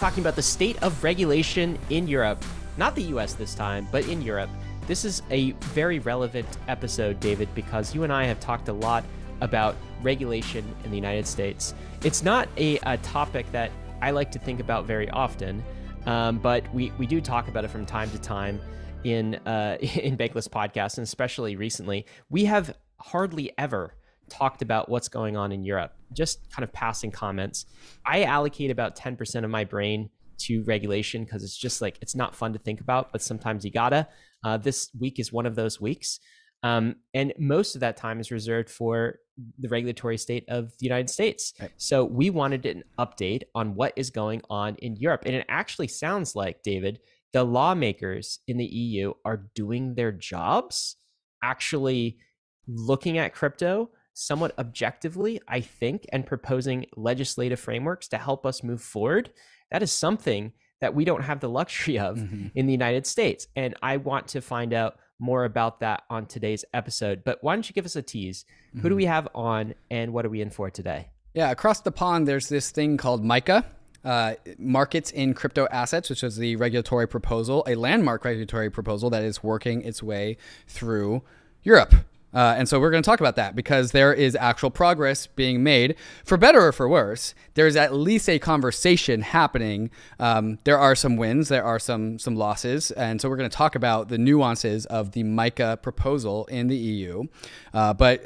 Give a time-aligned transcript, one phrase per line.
[0.00, 2.42] talking about the state of regulation in Europe.
[2.78, 4.48] Not the US this time, but in Europe.
[4.86, 9.04] This is a very relevant episode, David, because you and I have talked a lot
[9.42, 11.74] about regulation in the United States.
[12.02, 15.62] It's not a, a topic that I like to think about very often,
[16.06, 18.58] um, but we, we do talk about it from time to time
[19.04, 22.06] in uh, in Bankless podcasts, and especially recently.
[22.30, 23.94] We have hardly ever
[24.30, 27.66] talked about what's going on in Europe, just kind of passing comments.
[28.04, 32.34] I allocate about 10% of my brain to regulation because it's just like it's not
[32.34, 34.08] fun to think about, but sometimes you gotta.
[34.42, 36.18] Uh, this week is one of those weeks.
[36.62, 39.18] Um, and most of that time is reserved for
[39.58, 41.54] the regulatory state of the United States.
[41.60, 41.70] Right.
[41.76, 45.22] So we wanted an update on what is going on in Europe.
[45.24, 47.00] And it actually sounds like, David,
[47.32, 50.96] the lawmakers in the EU are doing their jobs,
[51.42, 52.18] actually
[52.66, 53.90] looking at crypto
[54.20, 59.30] somewhat objectively, I think, and proposing legislative frameworks to help us move forward.
[59.70, 62.48] That is something that we don't have the luxury of mm-hmm.
[62.54, 63.46] in the United States.
[63.56, 67.22] And I want to find out more about that on today's episode.
[67.24, 68.44] But why don't you give us a tease?
[68.44, 68.80] Mm-hmm.
[68.80, 68.96] Who do mm-hmm.
[68.96, 71.08] we have on and what are we in for today?
[71.34, 73.64] Yeah, across the pond, there's this thing called MICA,
[74.04, 79.22] uh, Markets in Crypto Assets, which is the regulatory proposal, a landmark regulatory proposal that
[79.22, 81.22] is working its way through
[81.62, 81.94] Europe.
[82.32, 85.62] Uh, and so we're going to talk about that because there is actual progress being
[85.62, 87.34] made, for better or for worse.
[87.54, 89.90] There's at least a conversation happening.
[90.18, 93.56] Um, there are some wins, there are some some losses, and so we're going to
[93.56, 97.24] talk about the nuances of the MICA proposal in the EU.
[97.72, 98.22] Uh, but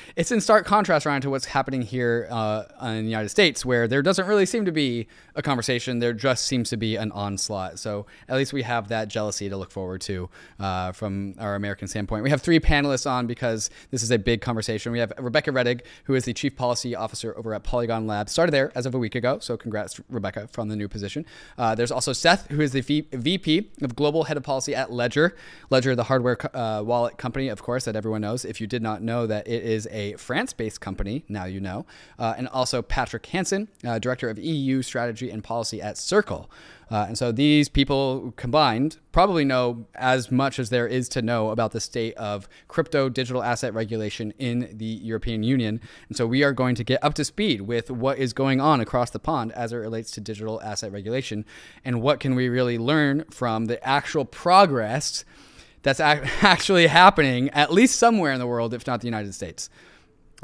[0.16, 3.86] it's in stark contrast, Ryan, to what's happening here uh, in the United States, where
[3.88, 5.98] there doesn't really seem to be a conversation.
[5.98, 7.78] There just seems to be an onslaught.
[7.78, 11.88] So at least we have that jealousy to look forward to uh, from our American
[11.88, 12.22] standpoint.
[12.22, 14.92] We have three panelists on because this is a big conversation.
[14.92, 18.52] We have Rebecca Rettig, who is the Chief Policy Officer over at Polygon Labs, started
[18.52, 19.38] there as of a week ago.
[19.38, 21.26] So congrats, Rebecca, from the new position.
[21.58, 24.92] Uh, there's also Seth, who is the v- VP of Global Head of Policy at
[24.92, 25.36] Ledger.
[25.70, 28.44] Ledger, the hardware uh, wallet company, of course, that everyone knows.
[28.44, 31.86] If you did not know that it is a France-based company, now you know.
[32.18, 36.50] Uh, and also Patrick Hansen, uh, Director of EU Strategy and Policy at Circle.
[36.90, 41.50] Uh, and so these people combined probably know as much as there is to know
[41.50, 45.80] about the state of crypto digital asset regulation in the European Union.
[46.08, 48.80] And so we are going to get up to speed with what is going on
[48.80, 51.44] across the pond as it relates to digital asset regulation
[51.84, 55.24] and what can we really learn from the actual progress
[55.82, 59.70] that's actually happening at least somewhere in the world, if not the United States.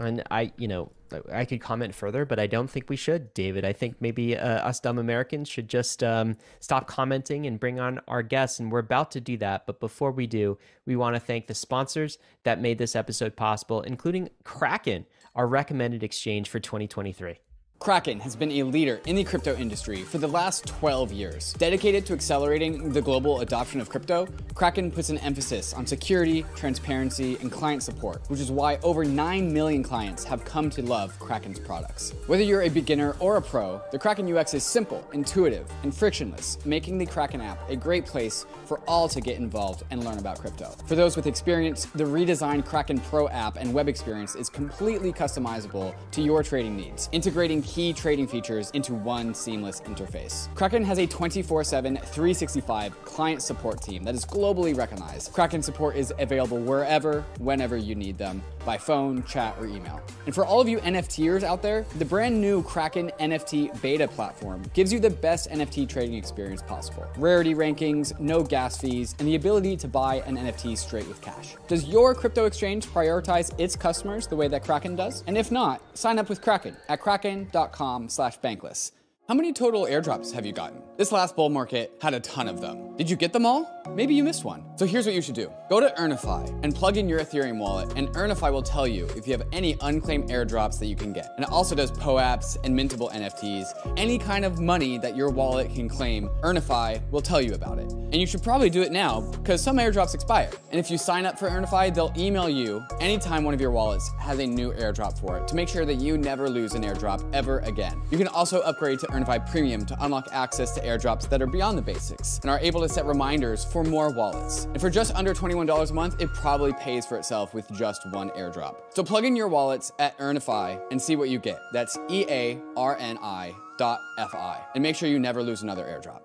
[0.01, 0.91] And I, you know,
[1.33, 3.65] I could comment further, but I don't think we should, David.
[3.65, 8.01] I think maybe uh, us dumb Americans should just um, stop commenting and bring on
[8.09, 8.61] our guests.
[8.61, 9.67] And we're about to do that.
[9.67, 13.83] But before we do, we want to thank the sponsors that made this episode possible,
[13.83, 17.39] including Kraken, our recommended exchange for 2023.
[17.81, 21.55] Kraken has been a leader in the crypto industry for the last 12 years.
[21.55, 27.39] Dedicated to accelerating the global adoption of crypto, Kraken puts an emphasis on security, transparency,
[27.41, 31.59] and client support, which is why over 9 million clients have come to love Kraken's
[31.59, 32.13] products.
[32.27, 36.59] Whether you're a beginner or a pro, the Kraken UX is simple, intuitive, and frictionless,
[36.67, 40.39] making the Kraken app a great place for all to get involved and learn about
[40.39, 40.69] crypto.
[40.85, 45.95] For those with experience, the redesigned Kraken Pro app and web experience is completely customizable
[46.11, 50.53] to your trading needs, integrating key trading features into one seamless interface.
[50.57, 55.33] Kraken has a 24 7, 365 client support team that is globally recognized.
[55.33, 60.01] Kraken support is available wherever, whenever you need them, by phone, chat, or email.
[60.27, 64.63] And for all of you NFTers out there, the brand new Kraken NFT beta platform
[64.75, 67.07] gives you the best NFT trading experience possible.
[67.19, 71.55] Rarity rankings, no gas fees, and the ability to buy an NFT straight with cash.
[71.69, 75.23] Does your crypto exchange prioritize its customers the way that Kraken does?
[75.29, 78.93] And if not, sign up with Kraken at kraken.com earnifi.com slash bankless.
[79.31, 80.83] How many total airdrops have you gotten?
[80.97, 82.97] This last bull market had a ton of them.
[82.97, 83.65] Did you get them all?
[83.95, 84.65] Maybe you missed one.
[84.77, 85.53] So here's what you should do.
[85.69, 89.29] Go to Earnifi and plug in your Ethereum wallet, and Earnifi will tell you if
[89.29, 91.33] you have any unclaimed airdrops that you can get.
[91.37, 93.95] And it also does POAPs and mintable NFTs.
[93.97, 97.91] Any kind of money that your wallet can claim, Earnifi will tell you about it.
[97.93, 100.51] And you should probably do it now because some airdrops expire.
[100.71, 104.11] And if you sign up for Earnifi, they'll email you anytime one of your wallets
[104.19, 107.25] has a new airdrop for it to make sure that you never lose an airdrop
[107.33, 108.03] ever again.
[108.11, 111.47] You can also upgrade to Earnifi Earnifi Premium to unlock access to airdrops that are
[111.47, 114.65] beyond the basics and are able to set reminders for more wallets.
[114.65, 118.31] And for just under $21 a month, it probably pays for itself with just one
[118.31, 118.77] airdrop.
[118.95, 121.61] So plug in your wallets at Earnifi and see what you get.
[121.73, 124.61] That's E A R N I dot F I.
[124.75, 126.23] And make sure you never lose another airdrop.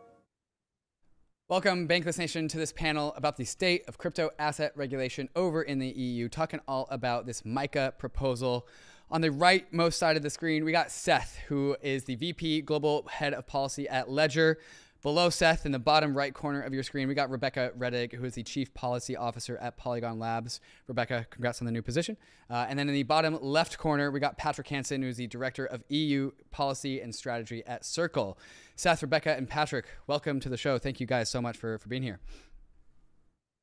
[1.47, 5.77] Welcome, Bankless Nation, to this panel about the state of crypto asset regulation over in
[5.77, 8.67] the EU, talking all about this MICA proposal.
[9.11, 13.07] On the rightmost side of the screen, we got Seth, who is the VP Global
[13.07, 14.57] Head of Policy at Ledger.
[15.03, 18.25] Below Seth, in the bottom right corner of your screen, we got Rebecca Rettig, who
[18.25, 20.59] is the Chief Policy Officer at Polygon Labs.
[20.87, 22.17] Rebecca, congrats on the new position.
[22.49, 25.27] Uh, and then in the bottom left corner, we got Patrick Hansen, who is the
[25.27, 28.39] Director of EU Policy and Strategy at Circle.
[28.75, 30.79] Seth, Rebecca, and Patrick, welcome to the show.
[30.79, 32.19] Thank you guys so much for, for being here.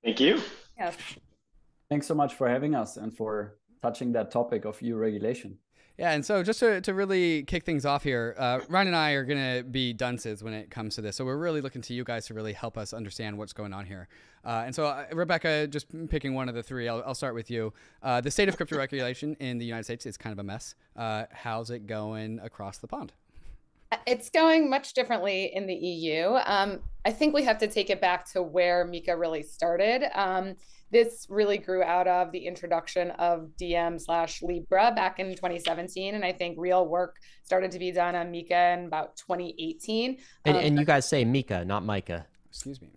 [0.05, 0.41] Thank you.
[0.79, 0.97] Yes.
[1.91, 5.59] Thanks so much for having us and for touching that topic of EU regulation.
[5.99, 9.11] Yeah, and so just to, to really kick things off here, uh, Ryan and I
[9.13, 11.17] are going to be dunces when it comes to this.
[11.17, 13.85] So we're really looking to you guys to really help us understand what's going on
[13.85, 14.09] here.
[14.45, 17.51] Uh, and so, uh, Rebecca, just picking one of the three, I'll, I'll start with
[17.51, 17.75] you.
[18.03, 20.75] Uh, the state of crypto regulation in the United States is kind of a mess.
[20.97, 23.13] Uh, how's it going across the pond?
[24.07, 26.39] It's going much differently in the EU.
[26.47, 30.05] Um, I think we have to take it back to where Mika really started.
[30.15, 30.57] Um,
[30.93, 36.15] this really grew out of the introduction of Diem slash Libra back in 2017.
[36.15, 40.19] And I think real work started to be done on MiCA in about 2018.
[40.45, 42.27] And, um, and you guys say Mika, not Micah.
[42.49, 42.91] Excuse me.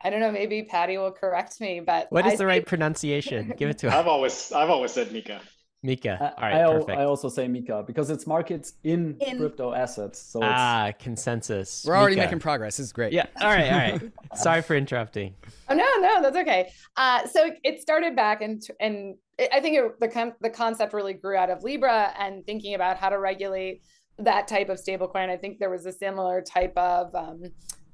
[0.00, 0.30] I don't know.
[0.30, 3.52] Maybe Patty will correct me, but what is I the right pronunciation?
[3.56, 5.40] Give it to I've always I've always said Mika.
[5.82, 6.34] Mika.
[6.36, 6.98] All right, I, perfect.
[6.98, 9.38] I also say Mika because it's markets in, in...
[9.38, 10.20] crypto assets.
[10.20, 10.48] So it's...
[10.50, 11.84] ah, consensus.
[11.86, 12.26] We're already Mika.
[12.26, 12.78] making progress.
[12.78, 13.12] This is great.
[13.12, 13.26] Yeah.
[13.40, 13.72] All right.
[13.72, 14.12] All right.
[14.34, 15.34] Sorry for interrupting.
[15.68, 16.70] Oh no, no, that's okay.
[16.96, 21.36] Uh, so it started back and and I think it, the the concept really grew
[21.36, 23.82] out of Libra and thinking about how to regulate
[24.18, 25.28] that type of stablecoin.
[25.28, 27.42] I think there was a similar type of um,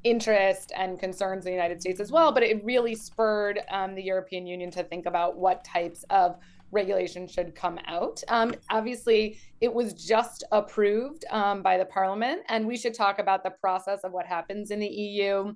[0.05, 4.03] interest and concerns in the United States as well, but it really spurred um, the
[4.03, 6.37] European Union to think about what types of
[6.73, 8.21] regulation should come out.
[8.29, 13.45] Um, obviously, it was just approved um, by the parliament, and we should talk about
[13.45, 15.55] the process of what happens in the EU.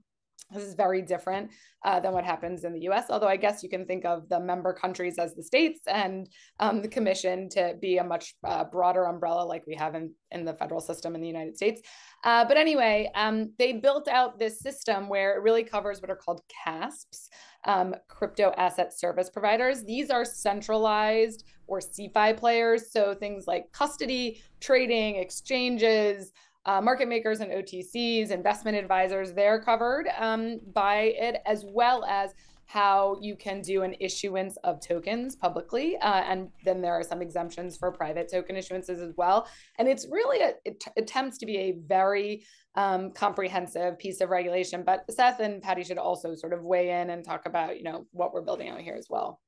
[0.52, 1.50] This is very different
[1.84, 4.38] uh, than what happens in the US, although I guess you can think of the
[4.38, 6.28] member countries as the states and
[6.60, 10.44] um, the commission to be a much uh, broader umbrella like we have in, in
[10.44, 11.82] the federal system in the United States.
[12.22, 16.16] Uh, but anyway, um, they built out this system where it really covers what are
[16.16, 17.28] called CASPs,
[17.66, 19.84] um, crypto asset service providers.
[19.84, 22.90] These are centralized or CeFi players.
[22.90, 26.32] So things like custody, trading, exchanges,
[26.64, 32.34] uh, market makers and OTCs, investment advisors, they're covered um, by it, as well as
[32.66, 35.96] how you can do an issuance of tokens publicly.
[35.98, 39.48] Uh, and then there are some exemptions for private token issuances as well.
[39.78, 44.30] And it's really, a, it t- attempts to be a very um, comprehensive piece of
[44.30, 44.82] regulation.
[44.84, 48.06] But Seth and Patty should also sort of weigh in and talk about, you know,
[48.10, 49.40] what we're building out here as well.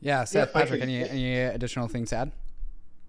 [0.00, 2.32] Yeah, Seth, yeah, Patrick, any, any additional things to add?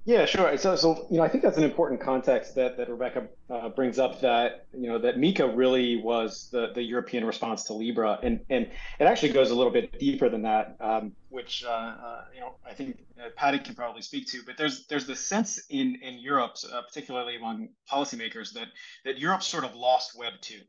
[0.07, 0.55] Yeah, sure.
[0.57, 3.97] So, so you know, I think that's an important context that that Rebecca uh, brings
[3.97, 4.21] up.
[4.21, 8.69] That you know that MiCA really was the the European response to Libra, and and
[8.99, 12.55] it actually goes a little bit deeper than that, um, which uh, uh, you know
[12.63, 14.43] I think uh, Patty can probably speak to.
[14.45, 18.67] But there's there's the sense in in Europe, uh, particularly among policymakers, that
[19.05, 20.61] that Europe sort of lost Web two.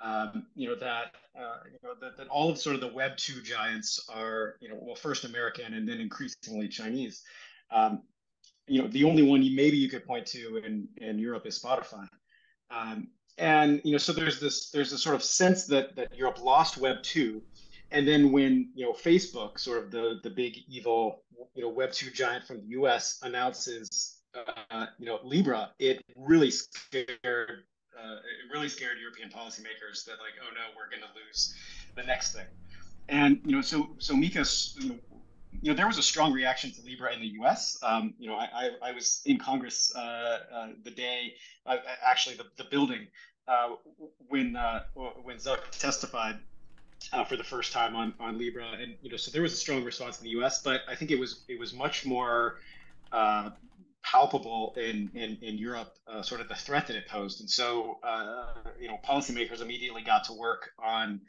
[0.00, 3.16] Um, you know that uh, you know that, that all of sort of the Web
[3.16, 7.24] two giants are you know well first American and then increasingly Chinese.
[7.72, 8.02] Um,
[8.72, 11.58] you know the only one you maybe you could point to in in Europe is
[11.62, 12.08] Spotify.
[12.70, 13.08] Um,
[13.38, 16.78] and you know so there's this there's a sort of sense that that Europe lost
[16.78, 17.42] Web two,
[17.90, 21.22] and then when you know Facebook, sort of the the big evil
[21.54, 23.18] you know Web two giant from the U.S.
[23.22, 24.20] announces
[24.70, 30.36] uh, you know Libra, it really scared uh, it really scared European policymakers that like
[30.42, 31.54] oh no we're going to lose
[31.94, 32.46] the next thing,
[33.10, 34.46] and you know so so MiCA
[34.82, 34.98] you know,
[35.62, 37.78] you know, there was a strong reaction to Libra in the U.S.
[37.82, 42.34] Um, you know, I, I, I, was in Congress uh, uh, the day, uh, actually
[42.34, 43.06] the, the building
[43.46, 43.68] uh,
[44.28, 44.82] when uh,
[45.22, 46.38] when Zuck testified
[47.12, 49.56] uh, for the first time on, on Libra, and you know, so there was a
[49.56, 50.62] strong response in the U.S.
[50.62, 52.58] But I think it was it was much more
[54.02, 57.98] palpable in in, in Europe, sort of the threat that it posed, and so
[58.80, 61.20] you know, policymakers immediately got to work on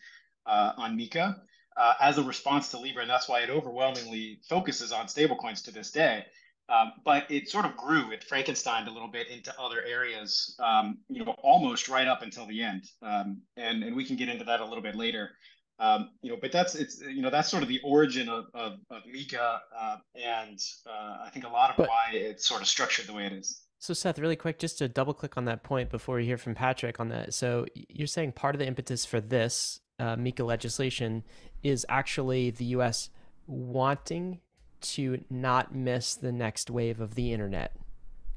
[0.47, 1.39] on MiCA
[1.77, 5.71] uh, as a response to Libra, and that's why it overwhelmingly focuses on stablecoins to
[5.71, 6.25] this day.
[6.69, 10.99] Um, but it sort of grew, it Frankensteined a little bit into other areas, um,
[11.09, 12.85] you know, almost right up until the end.
[13.01, 15.31] Um, and and we can get into that a little bit later.
[15.79, 18.73] Um, you know, but that's it's you know that's sort of the origin of of,
[18.89, 22.67] of MiCA, uh, and uh, I think a lot of but, why it's sort of
[22.67, 23.63] structured the way it is.
[23.79, 26.55] So Seth, really quick, just to double click on that point before we hear from
[26.55, 27.33] Patrick on that.
[27.33, 31.23] So you're saying part of the impetus for this uh, MiCA legislation
[31.62, 33.09] is actually the U.S.
[33.47, 34.39] wanting
[34.81, 37.75] to not miss the next wave of the internet.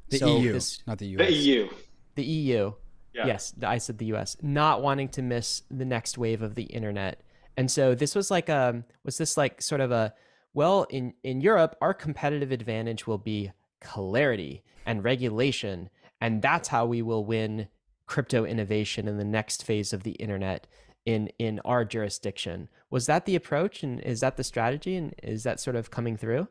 [0.09, 1.29] The so EU, this, not the U.S.
[1.29, 1.69] The EU.
[2.15, 2.73] The EU.
[3.13, 3.27] Yeah.
[3.27, 4.37] Yes, I said the U.S.
[4.43, 7.23] Not wanting to miss the next wave of the internet,
[7.57, 10.13] and so this was like a um, was this like sort of a
[10.53, 15.91] Well, in, in Europe, our competitive advantage will be clarity and regulation.
[16.21, 17.69] And that's how we will win
[18.07, 20.67] crypto innovation in the next phase of the internet
[21.07, 22.69] in in our jurisdiction.
[22.91, 26.17] Was that the approach and is that the strategy and is that sort of coming
[26.17, 26.49] through?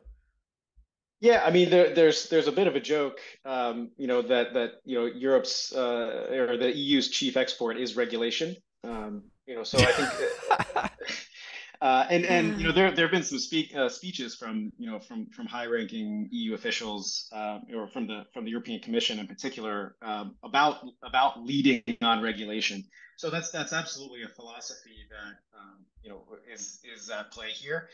[1.20, 4.52] Yeah, I mean, there, there's there's a bit of a joke, um, you know, that
[4.54, 8.56] that you know Europe's uh, or the EU's chief export is regulation.
[8.84, 10.90] Um, you know, so I think,
[11.80, 14.90] uh, and and you know, there there have been some speak uh, speeches from you
[14.90, 19.26] know from from high-ranking EU officials uh, or from the from the European Commission in
[19.26, 22.84] particular um, about about leading on regulation.
[23.16, 27.88] So that's that's absolutely a philosophy that um, you know is is at play here.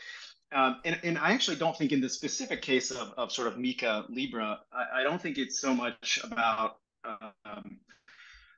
[0.51, 3.57] Um, and, and I actually don't think in the specific case of, of sort of
[3.57, 7.79] Mika Libra, I, I don't think it's so much about um,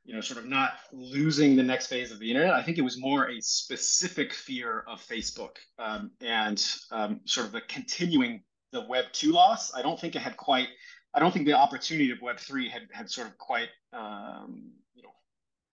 [0.05, 2.53] you know sort of not losing the next phase of the internet.
[2.53, 7.51] I think it was more a specific fear of Facebook um, and um, sort of
[7.51, 9.73] the continuing the Web two loss.
[9.73, 10.67] I don't think it had quite.
[11.13, 15.01] I don't think the opportunity of Web three had had sort of quite um, you
[15.01, 15.13] know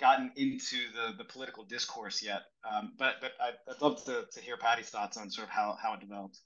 [0.00, 2.42] gotten into the, the political discourse yet.
[2.70, 5.76] Um, but but I'd, I'd love to, to hear Patty's thoughts on sort of how,
[5.80, 6.38] how it developed.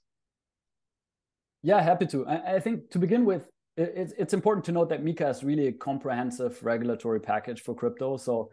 [1.63, 2.27] Yeah, happy to.
[2.27, 5.67] I, I think to begin with, it's, it's important to note that Mika is really
[5.67, 8.17] a comprehensive regulatory package for crypto.
[8.17, 8.49] So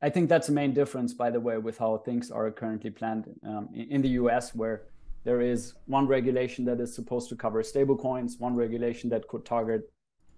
[0.00, 3.28] I think that's the main difference, by the way, with how things are currently planned
[3.46, 4.82] um, in the US, where
[5.24, 9.90] there is one regulation that is supposed to cover stablecoins, one regulation that could target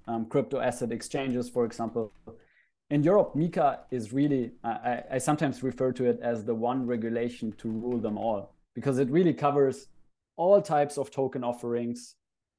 [0.08, 2.12] um, crypto asset exchanges, for example,
[2.90, 7.52] in Europe, MiCA is really, I, I, sometimes refer to it as the one regulation
[7.52, 9.86] to rule them all, because it really covers
[10.36, 12.16] all types of token offerings,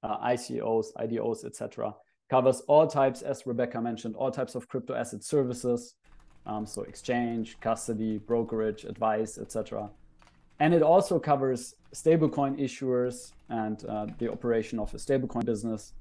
[0.08, 1.94] ICOs, IDOs, etc.
[2.30, 5.96] Covers all types, as Rebecca mentioned, all types of crypto asset services,
[6.46, 9.90] um, so exchange, custody, brokerage, advice, etc.
[10.60, 15.94] And it also covers stablecoin issuers and uh, the operation of a stablecoin business.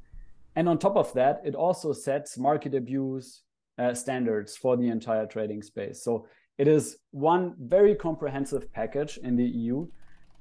[0.57, 3.43] And on top of that, it also sets market abuse,
[3.79, 6.03] uh, standards for the entire trading space.
[6.03, 6.27] So
[6.59, 9.87] it is one very comprehensive package in the EU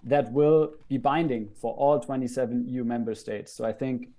[0.03, 3.53] that will be binding for all 27 EU member states.
[3.53, 4.09] So I think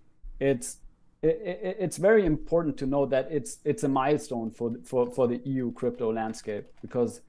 [0.41, 0.79] it's
[1.23, 5.41] it, it's very important to know that it's it's a milestone for for for the
[5.45, 7.21] EU crypto landscape because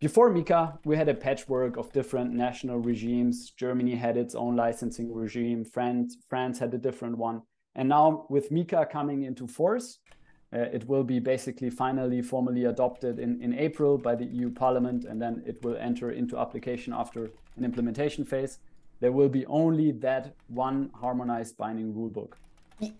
[0.00, 3.50] before Mika, we had a patchwork of different national regimes.
[3.50, 5.62] Germany had its own licensing regime.
[5.64, 7.42] France France had a different one.
[7.74, 9.98] And now with Mika coming into force,
[10.52, 15.20] it will be basically finally formally adopted in, in April by the EU Parliament, and
[15.20, 18.58] then it will enter into application after an implementation phase.
[19.00, 22.32] There will be only that one harmonized binding rulebook.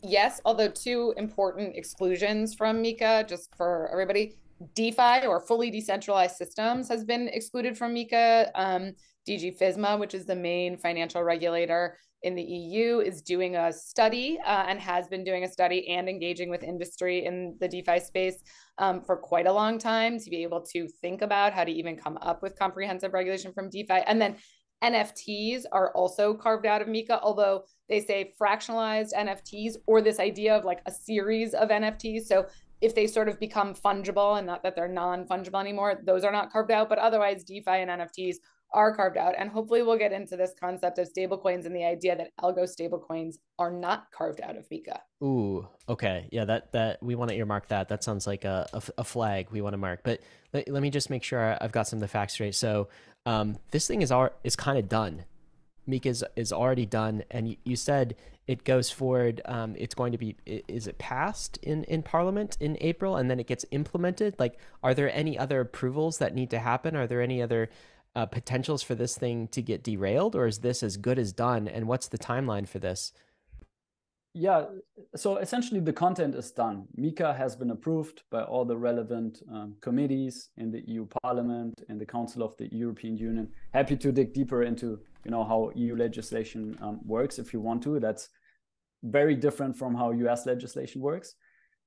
[0.02, 4.36] Yes, although two important exclusions from MiCA, just for everybody.
[4.74, 8.50] DeFi or fully decentralized systems has been excluded from MiCA.
[8.54, 8.92] Um,
[9.28, 14.38] DG FISMA, which is the main financial regulator, in the EU is doing a study
[14.44, 18.42] uh, and has been doing a study and engaging with industry in the DeFi space
[18.78, 21.96] um, for quite a long time to be able to think about how to even
[21.96, 24.02] come up with comprehensive regulation from DeFi.
[24.06, 24.36] And then
[24.82, 30.56] NFTs are also carved out of MiCA, although they say fractionalized NFTs or this idea
[30.56, 32.22] of like a series of NFTs.
[32.22, 32.46] So
[32.80, 36.32] if they sort of become fungible and not that they're non fungible anymore, those are
[36.32, 36.88] not carved out.
[36.88, 38.36] But otherwise, DeFi and NFTs
[38.72, 39.34] are carved out.
[39.36, 43.36] And hopefully we'll get into this concept of stablecoins and the idea that algo stablecoins
[43.58, 44.98] are not carved out of MiCA.
[45.22, 46.28] Ooh, okay.
[46.30, 47.88] Yeah, that that we want to earmark that.
[47.88, 50.00] That sounds like a, a, a flag we want to mark.
[50.04, 50.20] But
[50.52, 52.54] let, let, me just make sure I've got some of the facts straight.
[52.54, 52.88] So
[53.26, 55.24] um, this thing is our, is kind of done.
[55.88, 57.24] MiCA is, is already done.
[57.30, 58.14] And you, you said
[58.46, 59.40] it goes forward.
[59.44, 63.38] Um, it's going to be, is it passed in, in Parliament in April and then
[63.40, 64.36] it gets implemented?
[64.38, 66.96] Like, are there any other approvals that need to happen?
[66.96, 67.70] Are there any other
[68.16, 71.68] uh, potentials for this thing to get derailed, or is this as good as done?
[71.68, 73.12] And what's the timeline for this?
[74.32, 74.66] Yeah,
[75.16, 76.86] so essentially the content is done.
[76.96, 81.98] MiCA has been approved by all the relevant um, committees in the EU Parliament, in
[81.98, 83.48] the Council of the European Union.
[83.74, 87.82] Happy to dig deeper into you know how EU legislation um, works if you want
[87.82, 87.98] to.
[87.98, 88.28] That's
[89.02, 91.34] very different from how US legislation works.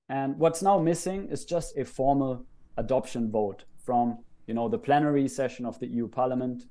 [0.10, 2.46] And what's now missing is just a formal
[2.78, 6.66] adoption vote from you know, the plenary session of the EU Parliament,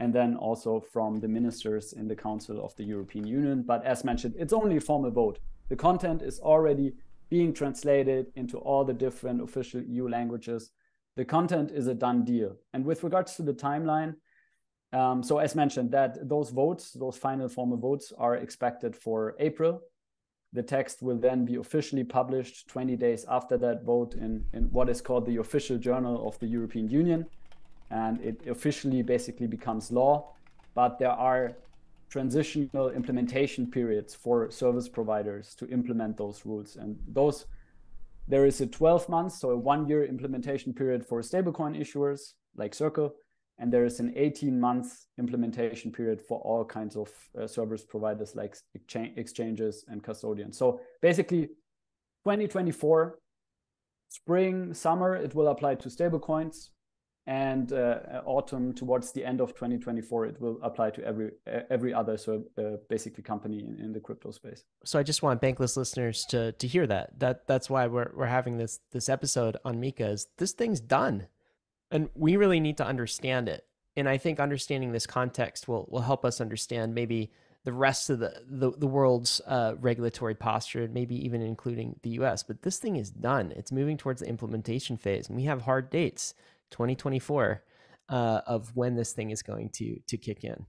[0.00, 3.62] and then also from the ministers in the Council of the European Union.
[3.62, 5.38] But as mentioned, it's only a formal vote.
[5.68, 6.94] The content is already
[7.30, 10.70] being translated into all the different official EU languages.
[11.16, 12.56] The content is a done deal.
[12.72, 14.16] And with regards to the timeline,
[14.92, 19.80] um, so as mentioned, that those votes, those final formal votes, are expected for April
[20.54, 24.88] the text will then be officially published 20 days after that vote in, in what
[24.88, 27.26] is called the official journal of the European Union.
[27.90, 30.32] And it officially basically becomes law.
[30.74, 31.56] But there are
[32.08, 36.76] transitional implementation periods for service providers to implement those rules.
[36.76, 37.46] And those,
[38.28, 42.74] there is a 12 months, so a one year implementation period for stablecoin issuers like
[42.74, 43.12] Circle.
[43.58, 47.08] And there is an 18 month implementation period for all kinds of
[47.40, 48.56] uh, service providers like
[49.16, 50.58] exchanges and custodians.
[50.58, 51.46] So basically,
[52.24, 53.18] 2024,
[54.08, 56.70] spring, summer, it will apply to stablecoins.
[57.26, 61.30] And uh, autumn towards the end of 2024 it will apply to every
[61.70, 64.62] every other so uh, basically company in, in, the crypto space.
[64.84, 67.18] So i just want bankless listeners to to hear that.
[67.18, 71.28] That that's why we're, we're having this this episode on mika is this thing's done
[71.90, 73.64] and we really need to understand it.
[73.96, 77.30] And i think understanding this context will will help us understand maybe
[77.64, 82.42] the rest of the the, the world's uh, regulatory posture maybe even including the us
[82.42, 83.52] but this thing is done.
[83.56, 85.28] It's moving towards the implementation phase.
[85.28, 86.34] And we have hard dates
[86.70, 87.62] 2024
[88.08, 90.66] uh, of when this thing is going to to kick in.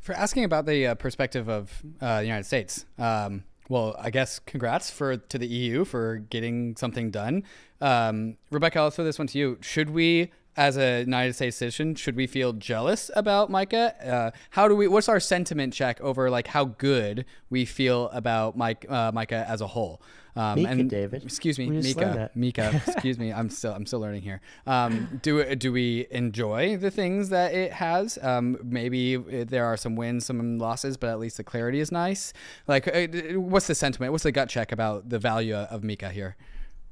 [0.00, 1.70] For asking about the uh, perspective of
[2.00, 6.76] uh, the United States, um, well, I guess congrats for to the EU for getting
[6.76, 7.44] something done.
[7.80, 9.58] Um, Rebecca, I'll throw this one to you.
[9.60, 13.94] Should we as a United States citizen, should we feel jealous about Micah?
[14.06, 14.86] Uh, how do we?
[14.88, 19.62] What's our sentiment check over like how good we feel about Mike, uh, Micah as
[19.62, 20.02] a whole?
[20.36, 21.24] Um, Mika, and David.
[21.24, 22.30] Excuse me, Mika.
[22.34, 22.82] Mika.
[22.86, 23.32] Excuse me.
[23.32, 24.42] I'm still I'm still learning here.
[24.66, 28.18] Um, do do we enjoy the things that it has?
[28.20, 32.34] Um, maybe there are some wins, some losses, but at least the clarity is nice.
[32.68, 33.06] Like, uh,
[33.40, 34.12] what's the sentiment?
[34.12, 36.36] What's the gut check about the value of Mika here?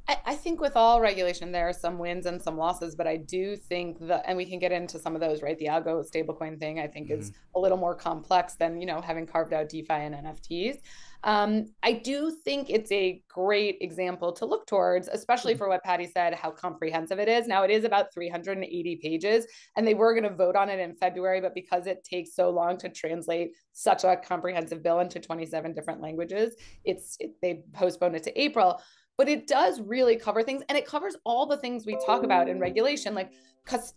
[0.09, 3.57] I, think with all regulation, there are some wins and some losses, but I do
[3.57, 5.59] think that, and we can get into some of those, right?
[5.59, 7.21] The algo stablecoin thing, I think, mm-hmm.
[7.21, 10.79] is a little more complex than, you know, having carved out DeFi and NFTs.
[11.25, 15.59] Um, I do think it's a great example to look towards, especially mm-hmm.
[15.59, 17.47] for what Patty said, how comprehensive it is.
[17.47, 19.47] Now, it is about 380 pages,
[19.77, 22.49] and they were going to vote on it in February, but because it takes so
[22.49, 28.17] long to translate such a comprehensive bill into 27 different languages, it's it, they postponed
[28.17, 28.81] it to April
[29.19, 32.49] but it does really cover things and it covers all the things we talk about
[32.49, 33.33] in regulation like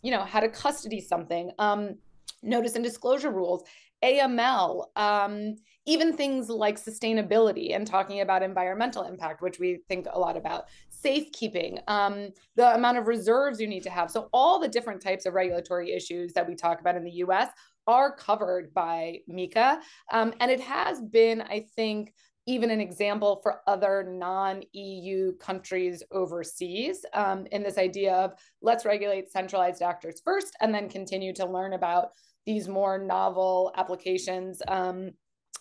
[0.01, 1.95] you know how to custody something um,
[2.43, 3.63] notice and disclosure rules
[4.03, 10.19] aml um, even things like sustainability and talking about environmental impact which we think a
[10.19, 14.11] lot about safekeeping um, the amount of reserves you need to have.
[14.11, 17.49] So all the different types of regulatory issues that we talk about in the us
[17.87, 22.13] are covered by mika um, and it has been i think
[22.47, 28.85] even an example for other non EU countries overseas um, in this idea of let's
[28.85, 32.09] regulate centralized actors first and then continue to learn about
[32.45, 34.61] these more novel applications.
[34.67, 35.11] Um,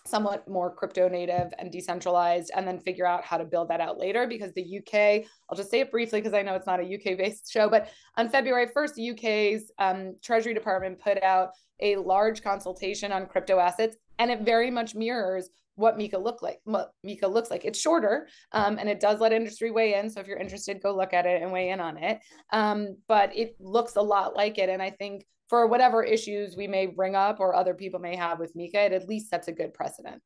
[0.05, 3.99] somewhat more crypto native and decentralized and then figure out how to build that out
[3.99, 6.95] later because the UK I'll just say it briefly because I know it's not a
[6.95, 11.49] UK based show but on February 1st the UK's um, Treasury Department put out
[11.81, 16.59] a large consultation on crypto assets and it very much mirrors what Mika look like.
[17.03, 17.65] Mika looks like.
[17.65, 20.09] It's shorter, um, and it does let industry weigh in.
[20.09, 22.19] So if you're interested, go look at it and weigh in on it.
[22.51, 26.65] Um, but it looks a lot like it, and I think for whatever issues we
[26.65, 29.51] may bring up or other people may have with Mika, it at least sets a
[29.51, 30.21] good precedent.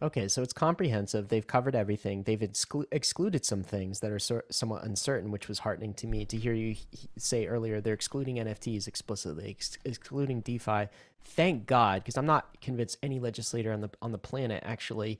[0.00, 1.28] Okay, so it's comprehensive.
[1.28, 2.22] They've covered everything.
[2.22, 6.24] They've exclu- excluded some things that are so- somewhat uncertain, which was heartening to me
[6.26, 6.76] to hear you
[7.16, 7.80] say earlier.
[7.80, 10.88] They're excluding NFTs explicitly, ex- excluding DeFi.
[11.24, 15.18] Thank God, because I'm not convinced any legislator on the on the planet actually.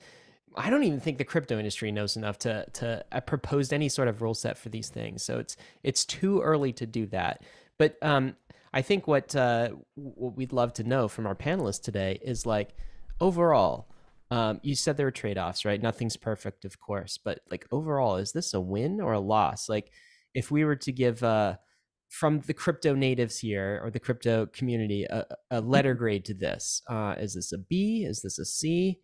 [0.56, 4.08] I don't even think the crypto industry knows enough to to uh, propose any sort
[4.08, 5.22] of rule set for these things.
[5.22, 7.42] So it's it's too early to do that.
[7.78, 8.36] But um,
[8.72, 12.74] I think what uh, what we'd love to know from our panelists today is like
[13.20, 13.88] overall
[14.30, 15.80] um, you said there were trade offs, right?
[15.80, 19.68] Nothing's perfect, of course, but like overall, is this a win or a loss?
[19.68, 19.90] Like,
[20.34, 21.56] if we were to give uh,
[22.08, 25.98] from the crypto natives here or the crypto community a, a letter mm-hmm.
[25.98, 28.04] grade to this, uh, is this a B?
[28.08, 28.98] Is this a C?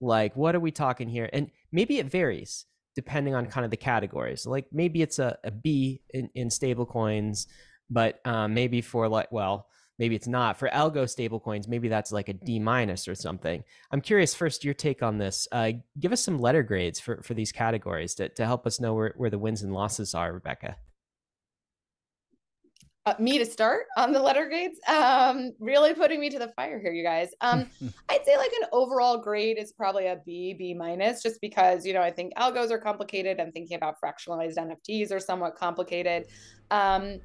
[0.00, 1.28] Like, what are we talking here?
[1.32, 4.44] And maybe it varies depending on kind of the categories.
[4.44, 7.46] Like, maybe it's a, a B in, in stable coins,
[7.88, 9.68] but um, maybe for like, well,
[9.98, 14.00] maybe it's not for algo stablecoins maybe that's like a d minus or something i'm
[14.00, 17.52] curious first your take on this uh, give us some letter grades for, for these
[17.52, 20.76] categories to, to help us know where, where the wins and losses are rebecca
[23.08, 26.80] uh, me to start on the letter grades um, really putting me to the fire
[26.80, 27.30] here you guys.
[27.40, 27.70] Um,
[28.10, 31.92] i'd say like an overall grade is probably a b b minus just because you
[31.92, 33.38] know i think algos are complicated.
[33.38, 36.26] And thinking about fractionalized nfts are somewhat complicated.
[36.70, 37.20] Um,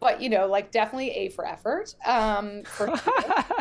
[0.00, 1.94] but you know, like definitely A for effort.
[2.04, 2.88] Um, for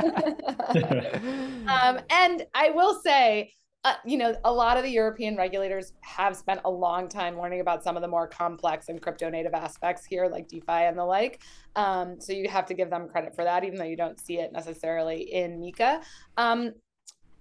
[1.68, 3.54] um, and I will say,
[3.88, 7.62] uh, you know, a lot of the European regulators have spent a long time learning
[7.62, 11.06] about some of the more complex and crypto native aspects here, like DeFi and the
[11.06, 11.42] like.
[11.78, 14.40] Um, so you have to give them credit for that, even though you don't see
[14.40, 16.02] it necessarily in MiCA.
[16.36, 16.74] Um,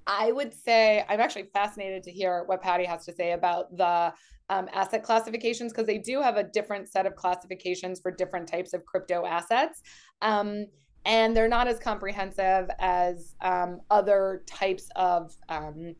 [0.06, 4.14] I would say I'm actually fascinated to hear what Patty has to say about the
[4.48, 8.72] um, asset classifications because they do have a different set of classifications for different types
[8.72, 9.82] of crypto assets.
[10.22, 10.66] Um,
[11.04, 15.94] and they're not as comprehensive as um, other types of um,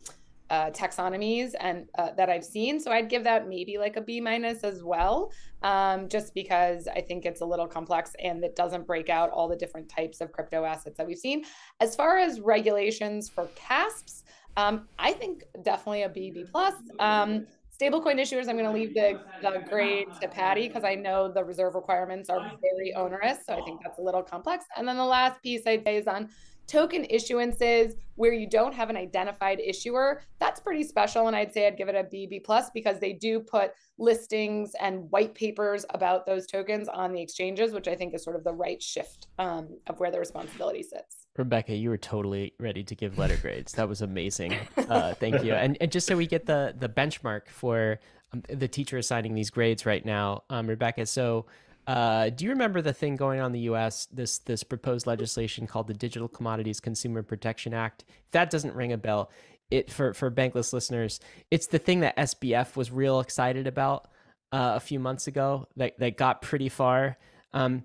[0.51, 2.79] uh, taxonomies and uh, that I've seen.
[2.79, 5.33] So I'd give that maybe like a B minus as well,
[5.63, 9.49] um, just because I think it's a little complex and it doesn't break out all
[9.49, 11.45] the different types of crypto assets that we've seen.
[11.81, 14.25] As far as regulations for CASPs,
[14.57, 16.75] um, I think definitely a B B plus.
[16.99, 17.47] Um,
[17.79, 21.45] stablecoin issuers, I'm going to leave the, the grade to Patty because I know the
[21.45, 23.39] reserve requirements are very onerous.
[23.47, 24.65] So I think that's a little complex.
[24.79, 26.31] And then the last piece I'd say is on
[26.67, 31.27] token issuances where you don't have an identified issuer that's pretty special.
[31.27, 35.11] And i'd say i'd give it a bb plus because they do put listings and
[35.11, 38.53] white papers about those tokens on the exchanges which i think is sort of the
[38.53, 41.27] right shift um, of where the responsibility sits.
[41.37, 43.73] Rebecca you were totally ready to give letter grades.
[43.73, 44.55] That was amazing.
[44.89, 45.53] Uh, thank you.
[45.53, 47.99] And, and just so we get the the benchmark for
[48.33, 51.47] um, the teacher assigning these grades right now um, rebecca so
[51.87, 54.07] uh, do you remember the thing going on in the U.S.
[54.13, 58.05] this this proposed legislation called the Digital Commodities Consumer Protection Act?
[58.09, 59.31] If that doesn't ring a bell,
[59.71, 61.21] it for for bankless listeners,
[61.51, 64.09] it's the thing that SBF was real excited about
[64.53, 67.19] uh, a few months ago that that got pretty far.
[67.53, 67.85] Um,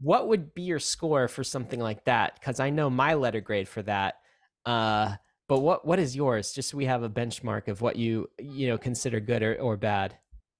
[0.00, 2.34] what would be your score for something like that?
[2.34, 4.16] Because I know my letter grade for that.
[4.64, 5.14] Uh,
[5.48, 6.52] but what what is yours?
[6.52, 9.76] Just so we have a benchmark of what you you know consider good or, or
[9.76, 10.16] bad.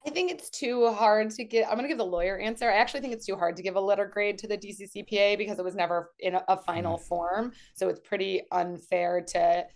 [0.06, 1.66] I think it's too hard to get.
[1.66, 2.70] I'm going to give the lawyer answer.
[2.70, 5.58] I actually think it's too hard to give a letter grade to the DCCPA because
[5.58, 7.06] it was never in a, a final mm-hmm.
[7.06, 7.52] form.
[7.74, 9.66] So it's pretty unfair to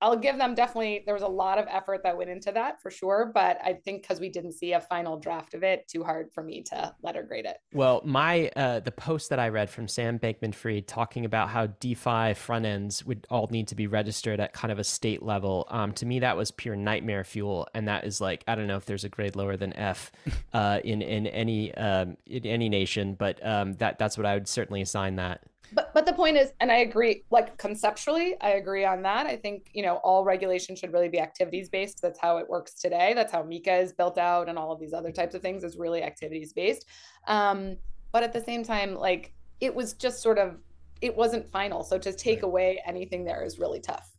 [0.00, 1.02] I'll give them definitely.
[1.04, 4.02] There was a lot of effort that went into that for sure, but I think
[4.02, 7.22] because we didn't see a final draft of it, too hard for me to letter
[7.22, 7.58] grade it.
[7.72, 12.34] Well, my uh, the post that I read from Sam Bankman-Fried talking about how DeFi
[12.34, 15.66] front ends would all need to be registered at kind of a state level.
[15.70, 18.76] Um, to me, that was pure nightmare fuel, and that is like I don't know
[18.76, 20.12] if there's a grade lower than F
[20.52, 24.48] uh, in in any um, in any nation, but um, that that's what I would
[24.48, 28.84] certainly assign that but but the point is and i agree like conceptually i agree
[28.84, 29.26] on that.
[29.26, 32.74] I think you know all regulation should really be activities based that's how it works
[32.74, 33.12] today.
[33.14, 35.76] That's how MiCA is built out and all of these other types of things is
[35.76, 36.86] really activities based
[37.26, 37.76] um,
[38.12, 40.56] but at the same time like it was just sort of
[41.00, 41.82] it wasn't final.
[41.82, 42.44] So to take right.
[42.44, 44.10] away anything there is really tough.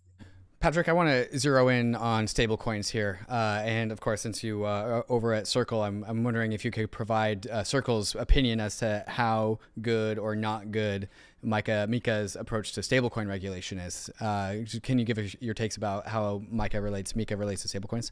[0.59, 4.63] Patrick, I want to zero in on stablecoins here, uh, and of course, since you
[4.63, 8.59] uh, are over at Circle, I'm, I'm wondering if you could provide uh, Circle's opinion
[8.59, 11.09] as to how good or not good
[11.43, 14.09] MiCA MiCA's approach to stablecoin regulation is.
[14.19, 18.11] Uh, can you give us your takes about how MiCA relates MiCA relates to stablecoins?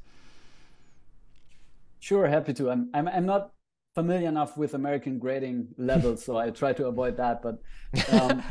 [2.00, 2.72] Sure, happy to.
[2.72, 3.52] I'm I'm, I'm not
[3.96, 7.42] familiar enough with American grading levels, so I try to avoid that.
[7.42, 7.60] But
[8.12, 8.44] um,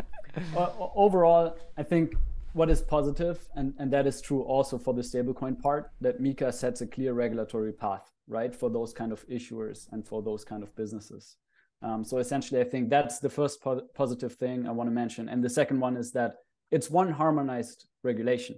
[0.96, 2.14] overall, I think
[2.52, 6.52] what is positive, and, and that is true also for the stablecoin part, that MiCA
[6.52, 10.62] sets a clear regulatory path, right, for those kind of issuers and for those kind
[10.62, 11.36] of businesses.
[11.82, 15.28] Um, so essentially, I think that's the first po- positive thing I want to mention.
[15.28, 16.36] And the second one is that
[16.70, 18.56] it's one harmonized regulation.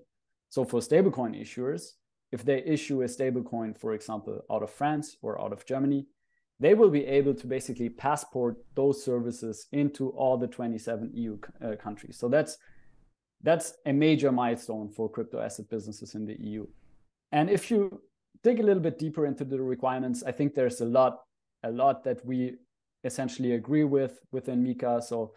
[0.49, 1.93] So for stablecoin issuers,
[2.33, 6.07] if they issue a stablecoin, for example, out of France or out of Germany,
[6.59, 11.77] they will be able to basically passport those services into all the 27 EU uh,
[11.77, 12.19] countries.
[12.19, 12.59] So that's
[13.43, 16.67] that's a major milestone for crypto asset businesses in the EU.
[17.33, 18.03] And if you
[18.43, 21.23] dig a little bit deeper into the requirements, I think there's a lot,
[21.63, 22.57] a lot that we
[23.05, 25.01] essentially agree with within Mika.
[25.03, 25.33] So,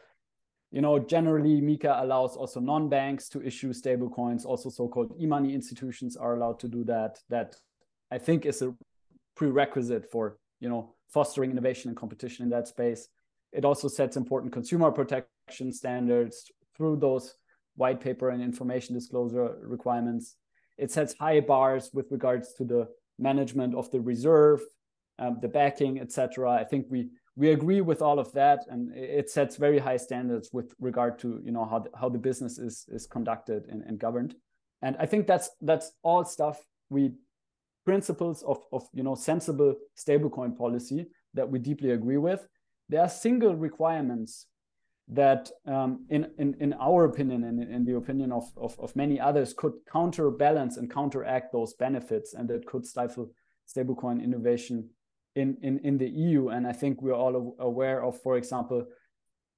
[0.72, 4.46] you know, generally Mika allows also non-banks to issue stablecoins.
[4.46, 7.20] Also, so-called e-money institutions are allowed to do that.
[7.30, 7.56] That
[8.12, 8.74] I think is a
[9.36, 13.08] prerequisite for you know fostering innovation and competition in that space.
[13.52, 17.36] It also sets important consumer protection standards through those
[17.76, 20.36] white paper and information disclosure requirements.
[20.78, 22.88] It sets high bars with regards to the
[23.20, 24.62] management of the reserve,
[25.20, 26.52] um, the backing, etc.
[26.52, 30.50] I think we we agree with all of that, and it sets very high standards
[30.54, 34.00] with regard to you know how the, how the business is is conducted and, and
[34.00, 34.36] governed.
[34.82, 37.14] And I think that's that's all stuff we
[37.86, 42.48] principles of of you know sensible stablecoin policy that we deeply agree with.
[42.90, 44.46] There are single requirements
[45.08, 49.20] that um, in, in, in our opinion and in, the opinion of, of, of, many
[49.20, 53.30] others could counterbalance and counteract those benefits and that could stifle
[53.68, 54.90] stablecoin innovation
[55.36, 56.50] in, in, in the EU.
[56.50, 58.86] And I think we're all aware of, for example,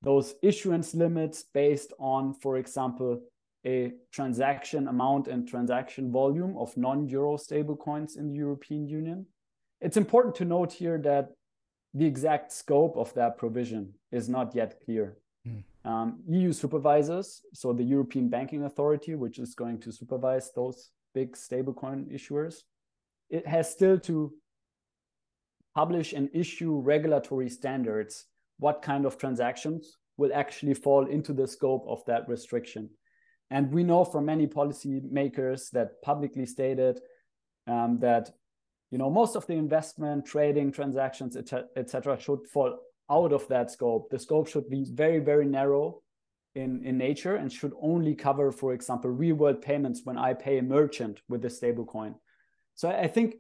[0.01, 3.21] those issuance limits based on, for example,
[3.65, 9.25] a transaction amount and transaction volume of non-euro stablecoins in the European Union.
[9.81, 11.31] It's important to note here that
[11.93, 15.17] the exact scope of that provision is not yet clear.
[15.47, 15.63] Mm.
[15.83, 21.35] Um, EU supervisors, so the European Banking Authority, which is going to supervise those big
[21.35, 22.63] stablecoin issuers,
[23.29, 24.33] it has still to
[25.75, 28.25] publish and issue regulatory standards
[28.57, 32.89] what kind of transactions will actually fall into the scope of that restriction.
[33.51, 36.99] And we know from many policymakers that publicly stated
[37.67, 38.31] um, that
[38.91, 42.79] you know most of the investment, trading, transactions, etc., should fall
[43.11, 44.09] out of that scope.
[44.09, 46.01] The scope should be very, very narrow
[46.55, 50.57] in, in nature and should only cover, for example, real world payments when I pay
[50.57, 52.15] a merchant with a stablecoin.
[52.73, 53.35] So I think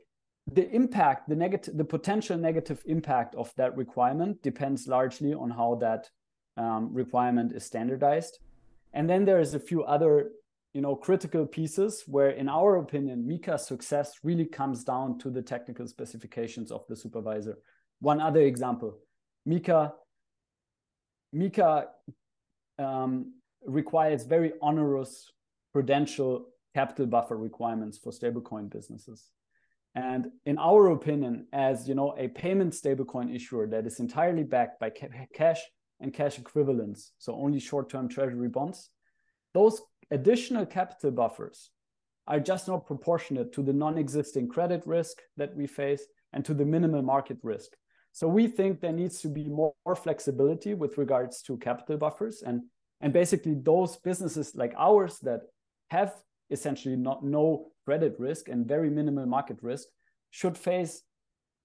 [0.51, 5.75] the impact, the negative, the potential negative impact of that requirement depends largely on how
[5.81, 6.09] that
[6.57, 8.39] um, requirement is standardized.
[8.93, 10.31] And then there is a few other,
[10.73, 15.41] you know, critical pieces where, in our opinion, Mika's success really comes down to the
[15.41, 17.57] technical specifications of the supervisor.
[17.99, 18.99] One other example,
[19.45, 19.93] Mika,
[21.33, 21.87] Mika
[22.77, 23.33] um,
[23.65, 25.31] requires very onerous
[25.73, 29.31] prudential capital buffer requirements for stablecoin businesses.
[29.95, 34.79] And in our opinion, as you know, a payment stablecoin issuer that is entirely backed
[34.79, 35.61] by ca cash
[36.01, 38.89] and cash equivalents, so only short-term treasury bonds,
[39.53, 39.81] those
[40.11, 41.71] additional capital buffers
[42.27, 46.03] are just not proportionate to the non-existing credit risk that we face
[46.33, 47.71] and to the minimal market risk.
[48.11, 52.43] So we think there needs to be more, more flexibility with regards to capital buffers
[52.45, 52.63] and
[53.01, 55.41] and basically those businesses like ours that
[55.89, 56.13] have
[56.49, 59.87] essentially not no credit risk and very minimal market risk
[60.31, 61.03] should face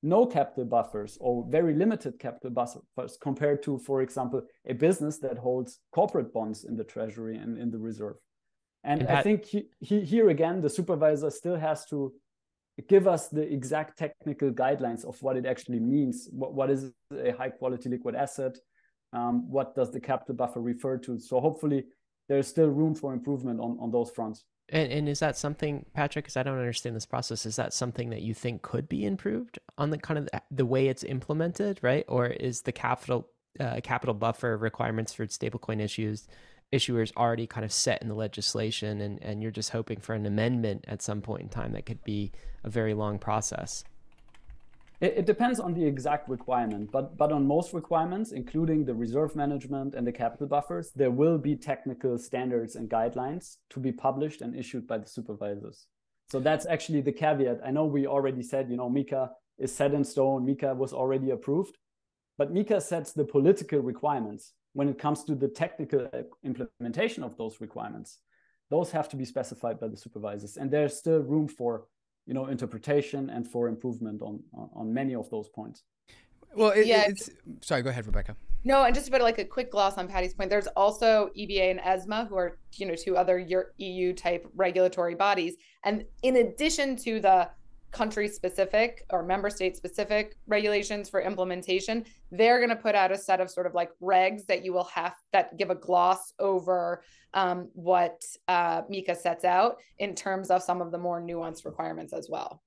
[0.03, 5.37] no capital buffers or very limited capital buffers compared to, for example, a business that
[5.37, 8.17] holds corporate bonds in the treasury and in the reserve.
[8.83, 12.15] And, and I think he, he, here again, the supervisor still has to
[12.89, 16.29] give us the exact technical guidelines of what it actually means.
[16.33, 18.57] What, what is a high quality liquid asset?
[19.13, 21.19] Um, what does the capital buffer refer to?
[21.19, 21.85] So hopefully
[22.29, 24.45] there's still room for improvement on, on those fronts.
[24.71, 26.25] And, and is that something, Patrick?
[26.25, 27.45] Because I don't understand this process.
[27.45, 30.67] Is that something that you think could be improved on the kind of the, the
[30.67, 32.05] way it's implemented, right?
[32.09, 33.29] Or is the capital
[33.59, 36.29] uh, capital buffer requirements for stablecoin issues
[36.73, 40.25] issuers already kind of set in the legislation, and and you're just hoping for an
[40.25, 43.85] amendment at some point in time that could be a very long process?
[45.01, 49.35] It, it, depends on the exact requirement, but but on most requirements, including the reserve
[49.35, 54.43] management and the capital buffers, there will be technical standards and guidelines to be published
[54.43, 55.87] and issued by the supervisors.
[56.31, 57.61] So that's actually the caveat.
[57.65, 60.45] I know we already said, you know, Mika is set in stone.
[60.45, 61.79] Mika was already approved,
[62.37, 66.09] but Mika sets the political requirements when it comes to the technical
[66.45, 68.19] implementation of those requirements.
[68.71, 71.87] Those have to be specified by the supervisors, and there's still room for
[72.31, 75.83] you know interpretation and for improvement on on, on many of those points.
[76.55, 77.05] Well it, yeah.
[77.09, 77.29] it's
[77.61, 78.37] sorry go ahead rebecca.
[78.63, 81.81] No and just about like a quick gloss on patty's point there's also eba and
[81.81, 83.45] esma who are you know two other
[83.79, 85.57] eu type regulatory bodies.
[85.85, 87.51] And in addition to the
[87.91, 93.19] country specific or member state specific regulations for implementation they're going to put out a
[93.19, 97.03] set of sort of like regs that you will have that give a gloss over
[97.35, 102.13] um, what uh, MiCA sets out in terms of some of the more nuanced requirements
[102.13, 102.63] as well.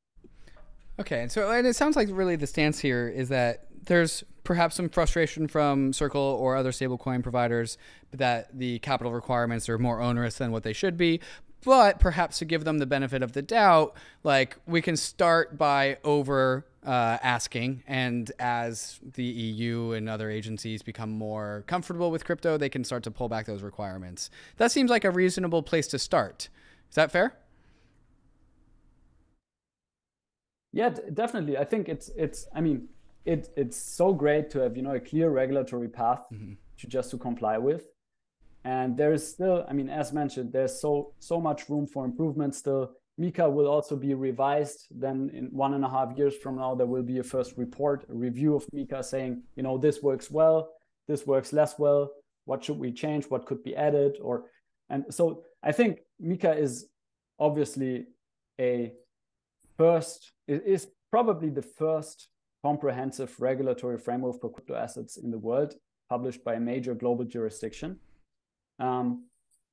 [1.00, 4.76] Okay and so and it sounds like really the stance here is that there's perhaps
[4.76, 7.78] some frustration from Circle or other stablecoin providers
[8.12, 11.20] that the capital requirements are more onerous than what they should be
[11.64, 15.98] but perhaps to give them the benefit of the doubt, like we can start by
[16.04, 22.58] over uh, asking, and as the EU and other agencies become more comfortable with crypto,
[22.58, 24.30] they can start to pull back those requirements.
[24.58, 26.50] That seems like a reasonable place to start.
[26.90, 27.36] Is that fair?
[30.74, 31.58] Yeah, definitely.
[31.58, 32.48] I think it's it's.
[32.54, 32.90] I mean,
[33.26, 36.54] it it's so great to have you know a clear regulatory path mm-hmm.
[36.80, 37.93] to just to comply with
[38.66, 42.56] and there is still, I mean, as mentioned, there's so so much room for improvement
[42.56, 42.92] still.
[43.20, 44.88] MiCA will also be revised.
[44.90, 48.06] Then in one and a half years from now, there will be a first report,
[48.10, 50.70] a review of MiCA saying, you know, this works well,
[51.08, 52.12] this works less well.
[52.46, 53.26] What should we change?
[53.26, 54.18] What could be added?
[54.22, 54.46] Or
[54.90, 56.88] and so I think MiCA is
[57.40, 58.06] obviously
[58.60, 58.94] a
[59.78, 62.30] first is probably the first
[62.64, 65.74] comprehensive regulatory framework for crypto assets in the world
[66.10, 68.00] published by a major global jurisdiction
[68.80, 69.26] um,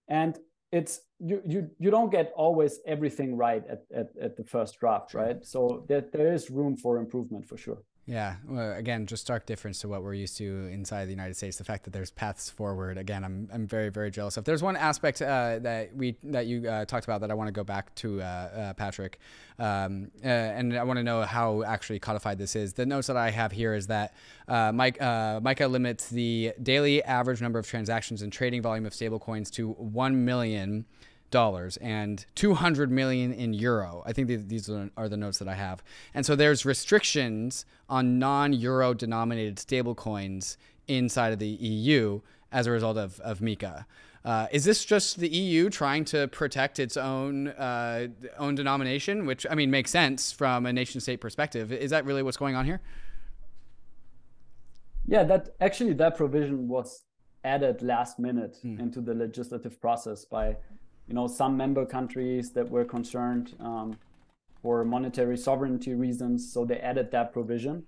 [0.08, 0.38] and
[0.72, 5.14] it's you you you don't get always everything right at, at, at the first draft,
[5.14, 5.44] right?
[5.44, 7.82] So there, there is room for improvement for sure.
[8.10, 8.34] Yeah.
[8.48, 11.58] Well, again, just stark difference to what we're used to inside the United States.
[11.58, 12.98] The fact that there's paths forward.
[12.98, 14.42] Again, I'm, I'm very very jealous of.
[14.42, 17.52] There's one aspect uh, that we that you uh, talked about that I want to
[17.52, 19.20] go back to, uh, uh Patrick,
[19.60, 22.72] um, uh, and I want to know how actually codified this is.
[22.72, 24.12] The notes that I have here is that
[24.48, 29.52] uh, Mike MiCA limits the daily average number of transactions and trading volume of stablecoins
[29.52, 30.84] to one million
[31.30, 34.02] dollars and 200 million in euro.
[34.06, 35.82] I think these are the notes that I have.
[36.14, 40.56] And so there's restrictions on non-euro denominated stablecoins
[40.88, 42.20] inside of the EU
[42.52, 43.84] as a result of, of MiCA.
[44.24, 49.46] Uh, is this just the EU trying to protect its own uh, own denomination, which
[49.48, 51.72] I mean makes sense from a nation state perspective?
[51.72, 52.82] Is that really what's going on here?
[55.06, 57.02] Yeah, that actually that provision was
[57.44, 58.78] added last minute mm.
[58.78, 60.56] into the legislative process by
[61.10, 63.98] you know some member countries that were concerned um,
[64.62, 67.82] for monetary sovereignty reasons, so they added that provision.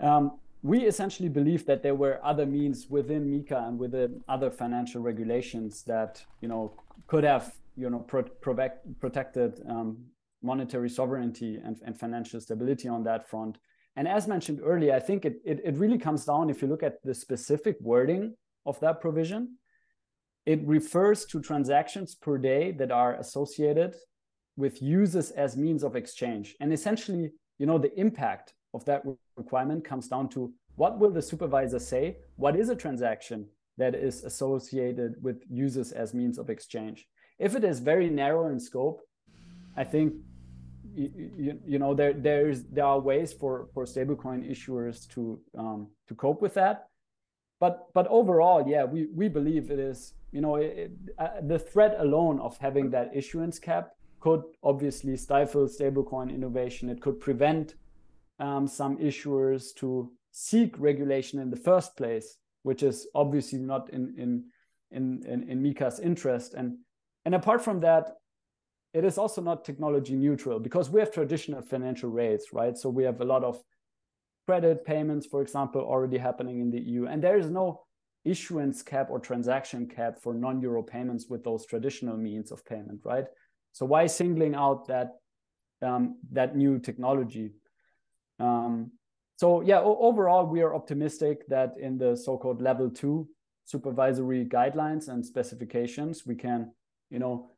[0.00, 5.00] Um, we essentially believe that there were other means within MiCA and within other financial
[5.00, 6.72] regulations that you know
[7.06, 9.96] could have you know pro- protect, protected um,
[10.42, 13.58] monetary sovereignty and, and financial stability on that front.
[13.94, 16.82] And as mentioned earlier, I think it, it, it really comes down if you look
[16.82, 18.34] at the specific wording
[18.66, 19.56] of that provision
[20.46, 23.94] it refers to transactions per day that are associated
[24.56, 26.56] with uses as means of exchange.
[26.60, 29.02] And essentially, you know, the impact of that
[29.36, 32.16] requirement comes down to what will the supervisor say?
[32.36, 33.46] What is a transaction
[33.78, 37.06] that is associated with uses as means of exchange?
[37.38, 39.00] If it is very narrow in scope,
[39.76, 40.14] I think
[40.94, 46.14] you, you, know there there's there are ways for for stablecoin issuers to um, to
[46.14, 46.88] cope with that
[47.58, 51.94] but but overall yeah we we believe it is you know, it, uh, the threat
[51.98, 53.90] alone of having that issuance cap
[54.20, 56.88] could obviously stifle stablecoin innovation.
[56.88, 57.74] It could prevent
[58.38, 64.14] um, some issuers to seek regulation in the first place, which is obviously not in
[64.16, 64.44] in
[64.90, 66.54] in in, in MiCA's interest.
[66.54, 66.78] And
[67.24, 68.16] and apart from that,
[68.94, 72.76] it is also not technology neutral because we have traditional financial rates, right?
[72.76, 73.62] So we have a lot of
[74.46, 77.82] credit payments, for example, already happening in the EU, and there is no
[78.24, 83.26] issuance cap or transaction cap for non-euro payments with those traditional means of payment, right?
[83.72, 85.14] So why singling out that
[85.80, 87.54] um, that new technology?
[88.38, 88.92] Um,
[89.36, 93.28] so yeah, overall, we are optimistic that in the so-called level two
[93.64, 96.72] supervisory guidelines and specifications, we can,
[97.10, 97.50] you know,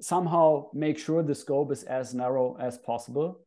[0.00, 3.40] somehow make sure the scope is as narrow as possible.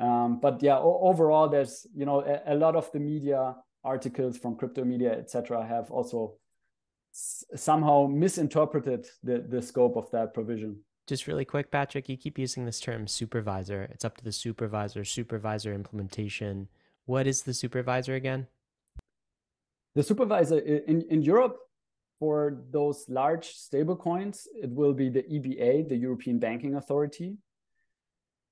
[0.00, 4.56] Um, but yeah, overall, there's you know a, a lot of the media articles from
[4.56, 6.34] crypto media, etc., have also
[7.12, 10.78] somehow misinterpreted the, the scope of that provision.
[11.06, 13.82] Just really quick, Patrick, you keep using this term supervisor.
[13.92, 16.68] It's up to the supervisor, supervisor implementation.
[17.06, 18.46] What is the supervisor again?
[19.94, 21.58] The supervisor in, in Europe
[22.18, 27.36] for those large stable coins, it will be the EBA, the European Banking Authority.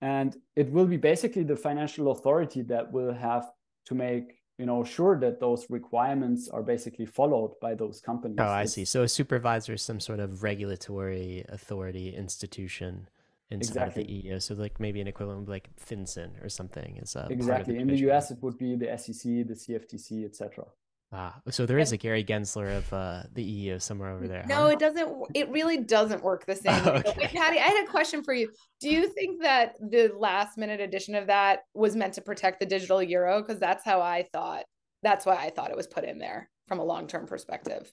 [0.03, 3.49] And it will be basically the financial authority that will have
[3.87, 8.55] to make you know sure that those requirements are basically followed by those companies oh
[8.63, 13.09] i see so a supervisor is some sort of regulatory authority institution
[13.51, 14.03] inside exactly.
[14.03, 14.41] of the EU.
[14.41, 17.99] So like maybe an equivalent of like FinCEN or something is uh, exactly in the
[18.11, 18.31] US.
[18.31, 20.65] It would be the SEC, the CFTC, etc.
[21.13, 24.45] Ah, so there is a Gary Gensler of uh, the EU somewhere over there.
[24.49, 24.67] No, huh?
[24.67, 25.13] it doesn't.
[25.35, 26.87] It really doesn't work the same.
[26.87, 27.29] okay.
[27.35, 28.49] Patty, I had a question for you.
[28.81, 32.67] Do you think that the last minute edition of that was meant to protect the
[32.67, 33.43] digital euro?
[33.43, 34.65] Because that's how I thought.
[35.03, 37.93] That's why I thought it was put in there from a long term perspective.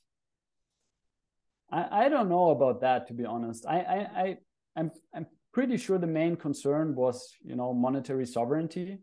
[1.72, 3.66] I, I don't know about that to be honest.
[3.66, 4.38] I I, I
[4.76, 9.00] I'm I'm pretty sure the main concern was you know monetary sovereignty,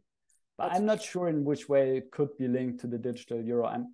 [0.57, 3.42] but that's I'm not sure in which way it could be linked to the digital
[3.42, 3.66] euro.
[3.66, 3.88] I'm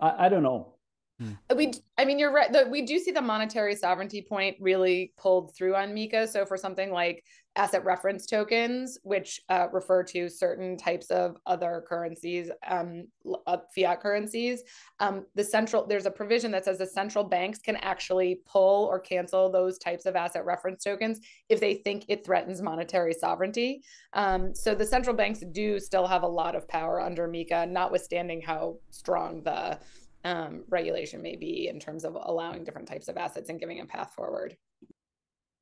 [0.00, 0.73] I, I don't know.
[1.20, 1.32] Hmm.
[1.54, 2.52] We, I mean, you're right.
[2.52, 6.28] The, we do see the monetary sovereignty point really pulled through on MiCA.
[6.28, 7.24] So for something like
[7.56, 13.06] asset reference tokens, which uh, refer to certain types of other currencies, um,
[13.46, 14.64] uh, fiat currencies,
[14.98, 18.98] um, the central there's a provision that says the central banks can actually pull or
[18.98, 23.82] cancel those types of asset reference tokens if they think it threatens monetary sovereignty.
[24.14, 28.40] Um, so the central banks do still have a lot of power under MiCA, notwithstanding
[28.40, 29.78] how strong the
[30.24, 33.86] um, regulation may be in terms of allowing different types of assets and giving a
[33.86, 34.56] path forward.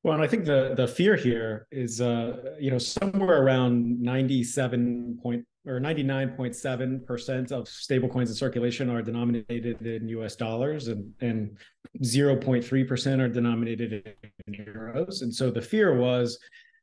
[0.05, 4.43] Well, and I think the the fear here is, uh, you know, somewhere around ninety
[4.43, 10.09] seven point or ninety nine point seven percent of stablecoins in circulation are denominated in
[10.09, 10.35] U.S.
[10.35, 11.57] dollars, and and
[12.03, 14.17] zero point three percent are denominated
[14.49, 15.23] in euros.
[15.23, 16.37] And so the fear was,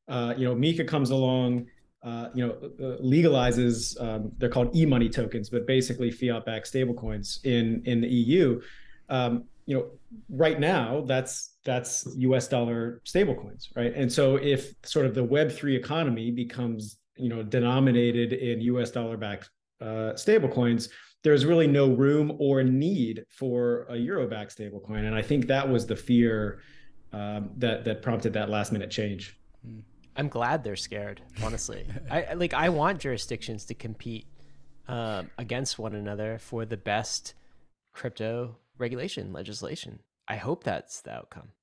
[0.07, 1.65] uh, you know, MiCA comes along
[2.01, 7.81] uh, you know, uh, legalizes um, they're called e-money tokens, but basically fiat-backed stablecoins in
[7.85, 8.61] in the EU.
[9.09, 9.91] Um, you know,
[10.29, 12.47] right now that's that's U.S.
[12.47, 13.93] dollar stablecoins, right?
[13.93, 18.91] And so if sort of the Web three economy becomes you know denominated in U.S.
[18.91, 19.49] dollar backed
[19.81, 20.89] uh, stablecoins,
[21.23, 25.67] there's really no room or need for a euro backed stablecoin, and I think that
[25.67, 26.61] was the fear
[27.11, 29.37] um, that that prompted that last minute change.
[29.65, 29.79] Hmm.
[30.19, 31.21] I'm glad they're scared.
[31.41, 34.25] Honestly, I like I want jurisdictions to compete
[34.89, 37.35] um, against one another for the best
[37.93, 39.99] crypto regulation legislation.
[40.27, 41.53] I hope that's the outcome.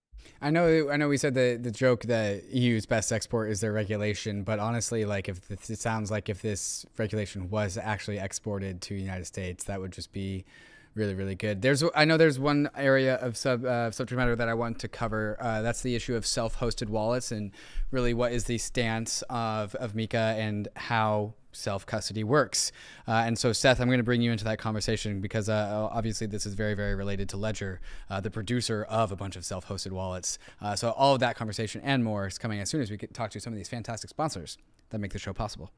[0.41, 1.09] I know, I know.
[1.09, 5.29] We said the the joke that EU's best export is their regulation, but honestly, like
[5.29, 9.65] if this, it sounds like if this regulation was actually exported to the United States,
[9.65, 10.47] that would just be
[10.97, 14.49] really really good there's i know there's one area of sub uh, subject matter that
[14.49, 17.53] i want to cover uh, that's the issue of self-hosted wallets and
[17.91, 22.71] really what is the stance of, of MiCA and how self custody works.
[23.09, 26.27] Uh, and so, Seth, I'm going to bring you into that conversation because uh, obviously
[26.27, 27.81] this is very, very related to Ledger,
[28.11, 30.39] uh, the producer of a bunch of self hosted wallets.
[30.61, 33.31] Uh, so, all of that conversation and more is coming as soon as we talk
[33.31, 34.59] to some of these fantastic sponsors
[34.91, 35.71] that make the show possible.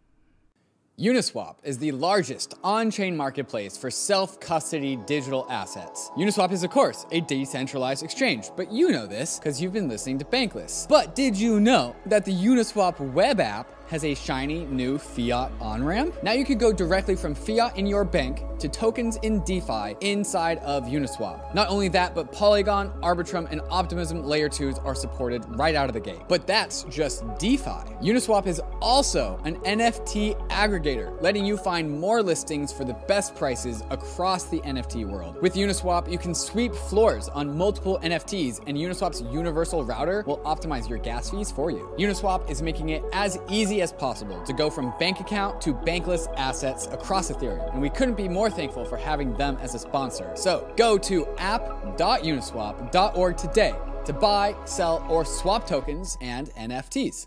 [0.99, 6.11] Uniswap is the largest on chain marketplace for self custody digital assets.
[6.19, 10.19] Uniswap is, of course, a decentralized exchange, but you know this because you've been listening
[10.19, 10.89] to Bankless.
[10.89, 15.83] But did you know that the Uniswap web app has a shiny new fiat on
[15.83, 16.15] ramp.
[16.23, 20.59] Now you could go directly from fiat in your bank to tokens in DeFi inside
[20.59, 21.55] of Uniswap.
[21.55, 25.95] Not only that, but Polygon, Arbitrum, and Optimism layer 2s are supported right out of
[25.95, 26.21] the gate.
[26.29, 27.71] But that's just DeFi.
[28.03, 33.83] Uniswap is also an NFT aggregator, letting you find more listings for the best prices
[33.91, 35.41] across the NFT world.
[35.41, 40.89] With Uniswap, you can sweep floors on multiple NFTs, and Uniswap's universal router will optimize
[40.89, 41.95] your gas fees for you.
[41.99, 46.27] Uniswap is making it as easy as possible to go from bank account to bankless
[46.37, 47.73] assets across Ethereum.
[47.73, 50.33] And we couldn't be more thankful for having them as a sponsor.
[50.35, 53.75] So go to app.uniswap.org today
[54.05, 57.27] to buy, sell, or swap tokens and NFTs.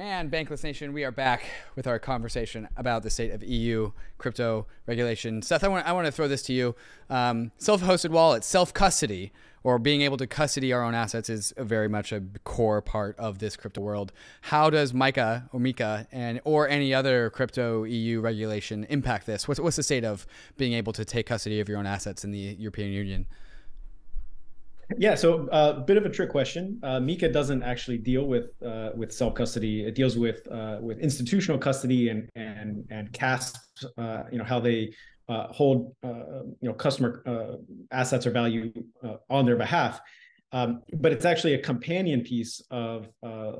[0.00, 1.44] And Bankless Nation, we are back
[1.76, 5.42] with our conversation about the state of EU crypto regulation.
[5.42, 6.74] Seth, I want, I want to throw this to you.
[7.10, 9.30] Um, self-hosted wallets, self-custody,
[9.62, 13.40] or being able to custody our own assets is very much a core part of
[13.40, 14.10] this crypto world.
[14.40, 19.46] How does MiCA or MiCA and or any other crypto EU regulation impact this?
[19.46, 20.26] What's, what's the state of
[20.56, 23.26] being able to take custody of your own assets in the European Union?
[24.98, 26.78] Yeah, so a uh, bit of a trick question.
[26.82, 29.84] Uh, MiCA doesn't actually deal with uh, with self custody.
[29.84, 33.56] It deals with uh, with institutional custody and and and CASP.
[33.96, 34.92] Uh, you know how they
[35.28, 37.22] uh, hold you know customer
[37.92, 38.72] assets or value
[39.28, 40.00] on their behalf.
[40.52, 43.08] Um, but it's actually a companion piece of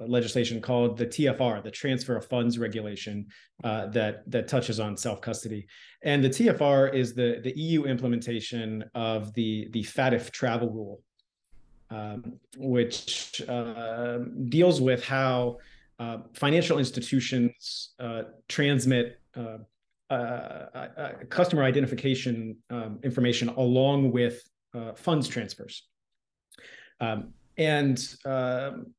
[0.09, 3.27] legislation called the TFR, the Transfer of Funds Regulation,
[3.63, 5.67] that that touches on self custody.
[6.03, 11.01] And the TFR is the the EU implementation of the the FATF travel rule
[11.91, 14.19] um, which uh,
[14.49, 15.59] deals with how
[15.99, 19.59] uh, financial institutions uh, transmit uh,
[20.11, 24.43] uh, uh, customer identification um, information along with
[24.97, 25.87] funds transfers.
[27.01, 28.95] Um, and um,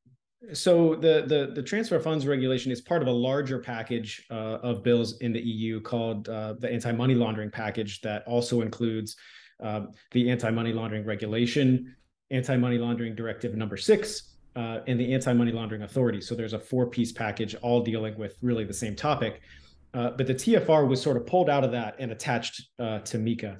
[0.52, 5.18] so the, the, the transfer funds regulation is part of a larger package of bills
[5.20, 9.16] in the EU called the anti-money laundering package that also includes
[9.60, 11.94] the anti-money laundering regulation,
[12.32, 16.20] anti-money laundering directive number six uh, and the anti-money laundering authority.
[16.20, 19.40] So there's a four-piece package all dealing with really the same topic.
[19.94, 23.18] Uh, but the TFR was sort of pulled out of that and attached uh, to
[23.18, 23.58] MiCA.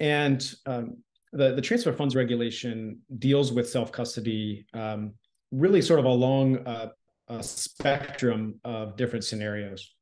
[0.00, 0.96] And um,
[1.32, 5.12] the, the transfer funds regulation deals with self-custody um,
[5.50, 6.92] really sort of along a,
[7.28, 9.94] a spectrum of different scenarios.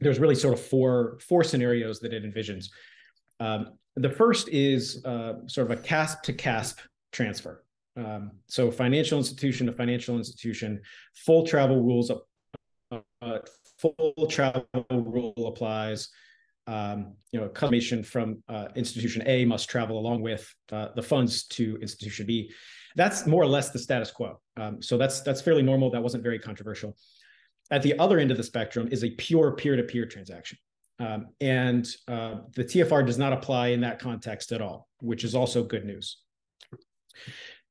[0.00, 2.66] there's really sort of four four scenarios that it envisions.
[3.40, 6.80] Um, the first is uh, sort of a CASP to CASP
[7.14, 7.64] transfer.
[7.96, 10.82] Um, so financial institution to financial institution,
[11.14, 12.10] full travel rules,
[12.90, 13.38] uh,
[13.78, 16.08] full travel rule applies.
[16.66, 21.02] Um, you know, a confirmation from uh, institution A must travel along with uh, the
[21.02, 22.50] funds to institution B.
[22.96, 24.40] That's more or less the status quo.
[24.56, 25.90] Um, so that's that's fairly normal.
[25.90, 26.96] That wasn't very controversial.
[27.70, 30.58] At the other end of the spectrum is a pure peer-to-peer transaction.
[31.00, 35.34] Um, and uh, the TFR does not apply in that context at all, which is
[35.34, 36.23] also good news.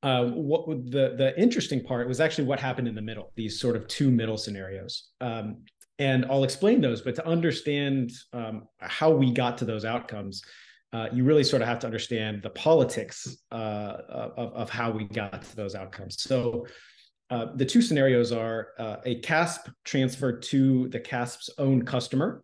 [0.01, 3.75] Uh, what the the interesting part was actually what happened in the middle, these sort
[3.75, 5.09] of two middle scenarios.
[5.21, 5.63] Um,
[5.99, 10.43] and I'll explain those, but to understand um, how we got to those outcomes,
[10.91, 15.05] uh, you really sort of have to understand the politics uh, of, of how we
[15.05, 16.21] got to those outcomes.
[16.21, 16.67] So
[17.29, 22.43] uh, the two scenarios are uh, a CASP transfer to the CASP's own customer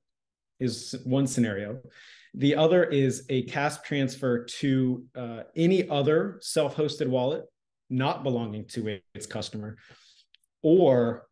[0.59, 1.79] is one scenario.
[2.33, 7.45] The other is a CASP transfer to uh, any other self-hosted wallet
[7.89, 9.77] not belonging to its customer,
[10.61, 11.27] or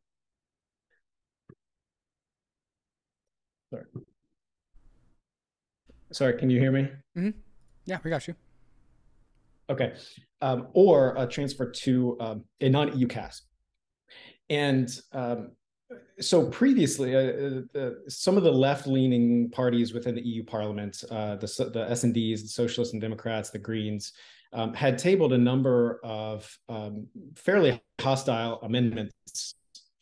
[3.69, 3.83] sorry,
[6.11, 6.89] sorry, can you hear me?
[7.15, 7.29] Mm-hmm.
[7.85, 8.35] Yeah, we got you.
[9.69, 9.93] Okay,
[10.41, 13.43] um, or a transfer to um, a non-EU CASP.
[14.49, 15.51] And um,
[16.19, 21.69] so previously, uh, uh, some of the left-leaning parties within the EU Parliament, uh, the
[21.73, 24.13] the S&Ds, the Socialists and Democrats, the Greens,
[24.53, 29.55] um, had tabled a number of um, fairly hostile amendments,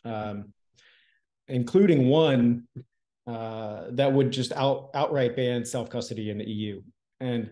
[0.03, 0.53] um,
[1.47, 2.67] including one
[3.27, 6.81] uh, that would just out outright ban self-custody in the EU.
[7.19, 7.49] And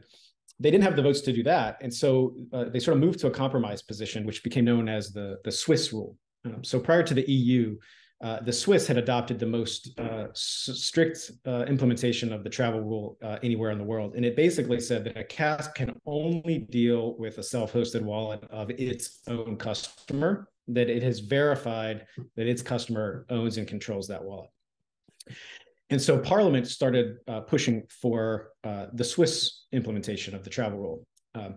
[0.59, 3.19] they didn't have the votes to do that, and so uh, they sort of moved
[3.19, 6.17] to a compromise position, which became known as the the Swiss rule.
[6.45, 7.77] Um, so prior to the EU,
[8.23, 13.17] uh, the Swiss had adopted the most uh, strict uh, implementation of the travel rule
[13.21, 14.15] uh, anywhere in the world.
[14.15, 18.41] And it basically said that a CASP can only deal with a self hosted wallet
[18.49, 22.05] of its own customer, that it has verified
[22.37, 24.49] that its customer owns and controls that wallet.
[25.89, 31.05] And so Parliament started uh, pushing for the Swiss implementation of the travel rule.
[31.35, 31.55] Um,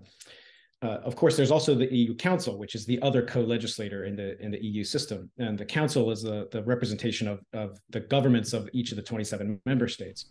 [0.86, 4.40] uh, of course, there's also the EU Council, which is the other co-legislator in the
[4.40, 8.52] in the EU system, and the Council is the, the representation of, of the governments
[8.52, 10.26] of each of the 27 member states.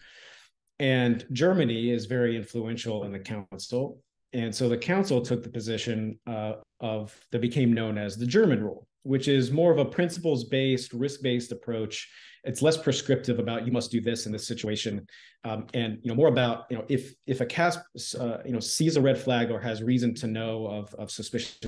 [0.79, 4.01] And Germany is very influential in the Council,
[4.33, 8.63] and so the Council took the position uh, of that became known as the German
[8.63, 12.09] rule, which is more of a principles-based, risk-based approach.
[12.43, 15.05] It's less prescriptive about you must do this in this situation.
[15.43, 17.81] Um, and you know more about you know if if a CASP
[18.19, 21.59] uh, you know sees a red flag or has reason to know of of suspicious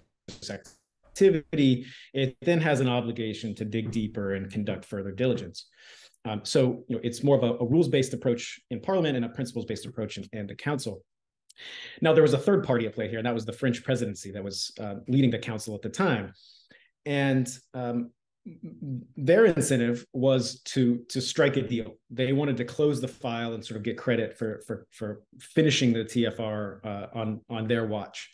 [0.49, 5.67] activity it then has an obligation to dig deeper and conduct further diligence.
[6.25, 9.29] Um, so you know it's more of a, a rules-based approach in parliament and a
[9.29, 11.03] principles-based approach in, in the council.
[12.01, 14.31] Now there was a third party at play here and that was the french presidency
[14.31, 16.33] that was uh, leading the council at the time
[17.05, 18.11] and um,
[19.15, 21.95] their incentive was to to strike a deal.
[22.09, 25.93] They wanted to close the file and sort of get credit for for for finishing
[25.93, 28.29] the TFR uh, on on their watch.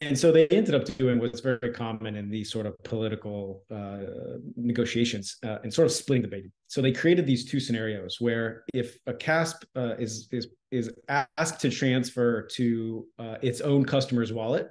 [0.00, 4.38] And so they ended up doing what's very common in these sort of political uh,
[4.56, 6.50] negotiations uh, and sort of splitting the baby.
[6.66, 11.60] So they created these two scenarios where if a CASP uh, is is is asked
[11.60, 14.70] to transfer to uh, its own customer's wallet,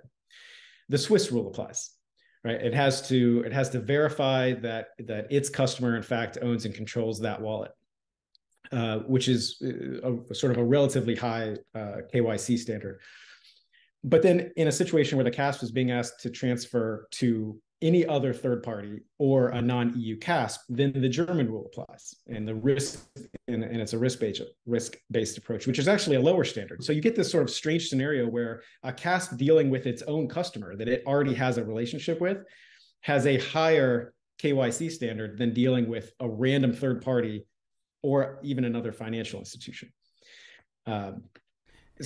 [0.90, 1.92] the Swiss rule applies
[2.44, 2.62] right?
[2.62, 6.74] It has to it has to verify that that its customer in fact owns and
[6.74, 7.72] controls that wallet
[8.72, 13.00] uh, which is uh, a, a, sort of a relatively high uh, kyc standard.
[14.04, 18.06] But then in a situation where the CASP is being asked to transfer to any
[18.06, 23.08] other third party or a non-EU CASP, then the German rule applies, and the risk
[23.48, 26.84] and, and it's a risk-based risk-based approach, which is actually a lower standard.
[26.84, 30.28] So you get this sort of strange scenario where a CASP dealing with its own
[30.28, 32.38] customer that it already has a relationship with
[33.02, 37.46] has a higher KYC standard than dealing with a random third party
[38.04, 39.92] or even another financial institution.
[40.86, 41.24] Um,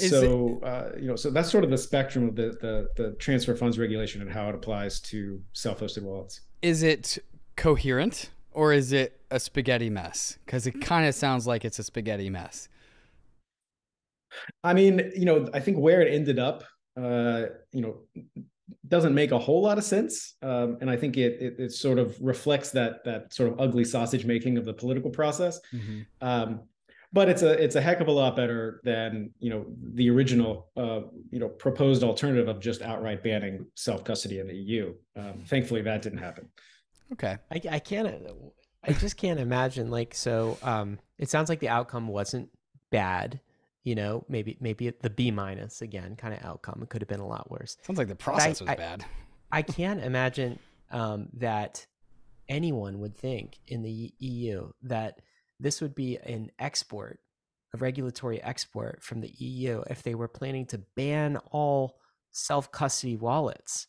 [0.01, 2.87] is so it, uh, you know, so that's sort of the spectrum of the, the
[2.95, 6.41] the transfer funds regulation and how it applies to self-hosted wallets.
[6.61, 7.17] Is it
[7.55, 10.37] coherent or is it a spaghetti mess?
[10.45, 12.69] Because it kind of sounds like it's a spaghetti mess.
[14.63, 16.63] I mean, you know, I think where it ended up,
[16.97, 17.97] uh, you know,
[18.87, 21.99] doesn't make a whole lot of sense, um, and I think it, it, it sort
[21.99, 25.59] of reflects that that sort of ugly sausage making of the political process.
[25.73, 26.01] Mm-hmm.
[26.21, 26.61] Um,
[27.14, 30.70] but it's a it's a heck of a lot better than you know the original
[30.78, 31.01] uh,
[31.32, 34.93] you know proposed alternative of just outright banning self custody in the EU.
[35.16, 36.49] Um, thankfully, that didn't happen.
[37.14, 38.28] Okay, I, I can't.
[38.84, 40.58] I just can't imagine like so.
[40.64, 42.49] Um, It sounds like the outcome wasn't
[42.91, 43.39] bad.
[43.84, 46.82] You know, maybe maybe the B minus again kind of outcome.
[46.82, 47.78] It could have been a lot worse.
[47.84, 49.06] Sounds like the process I, was I, bad.
[49.51, 50.60] I can't imagine
[50.91, 51.86] um, that
[52.49, 55.22] anyone would think in the EU that
[55.60, 57.20] this would be an export,
[57.74, 61.97] a regulatory export from the EU if they were planning to ban all
[62.32, 63.88] self custody wallets.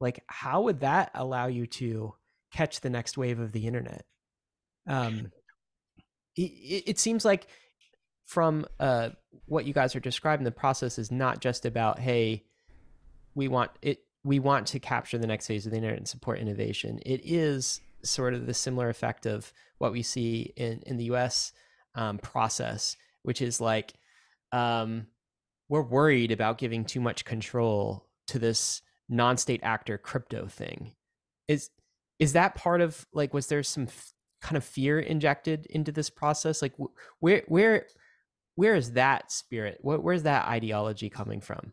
[0.00, 2.14] Like, how would that allow you to
[2.52, 4.04] catch the next wave of the internet?
[4.86, 5.30] Um,
[6.36, 7.46] it, it seems like
[8.24, 9.10] from uh,
[9.46, 12.44] what you guys are describing, the process is not just about, hey,
[13.34, 16.38] we want it, we want to capture the next phase of the internet and support
[16.38, 17.00] innovation.
[17.04, 21.52] It is sort of the similar effect of what we see in in the U.S.
[21.94, 23.94] Um, process, which is like
[24.52, 25.06] um,
[25.68, 30.92] we're worried about giving too much control to this non-state actor crypto thing.
[31.48, 31.70] Is
[32.18, 36.10] is that part of like was there some f- kind of fear injected into this
[36.10, 36.62] process?
[36.62, 37.86] Like wh- where where
[38.54, 39.78] where is that spirit?
[39.80, 41.72] Where, where's that ideology coming from?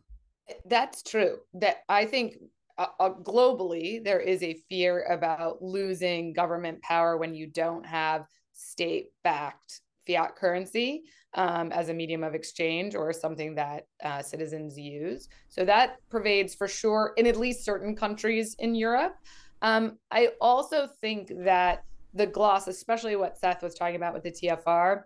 [0.66, 1.38] That's true.
[1.56, 2.36] That I think
[2.78, 8.26] uh, uh, globally there is a fear about losing government power when you don't have
[8.54, 11.04] state backed fiat currency
[11.34, 15.28] um, as a medium of exchange or something that uh, citizens use.
[15.50, 19.16] So that pervades for sure in at least certain countries in Europe.
[19.62, 24.32] Um, I also think that the gloss, especially what Seth was talking about with the
[24.32, 25.04] TFR,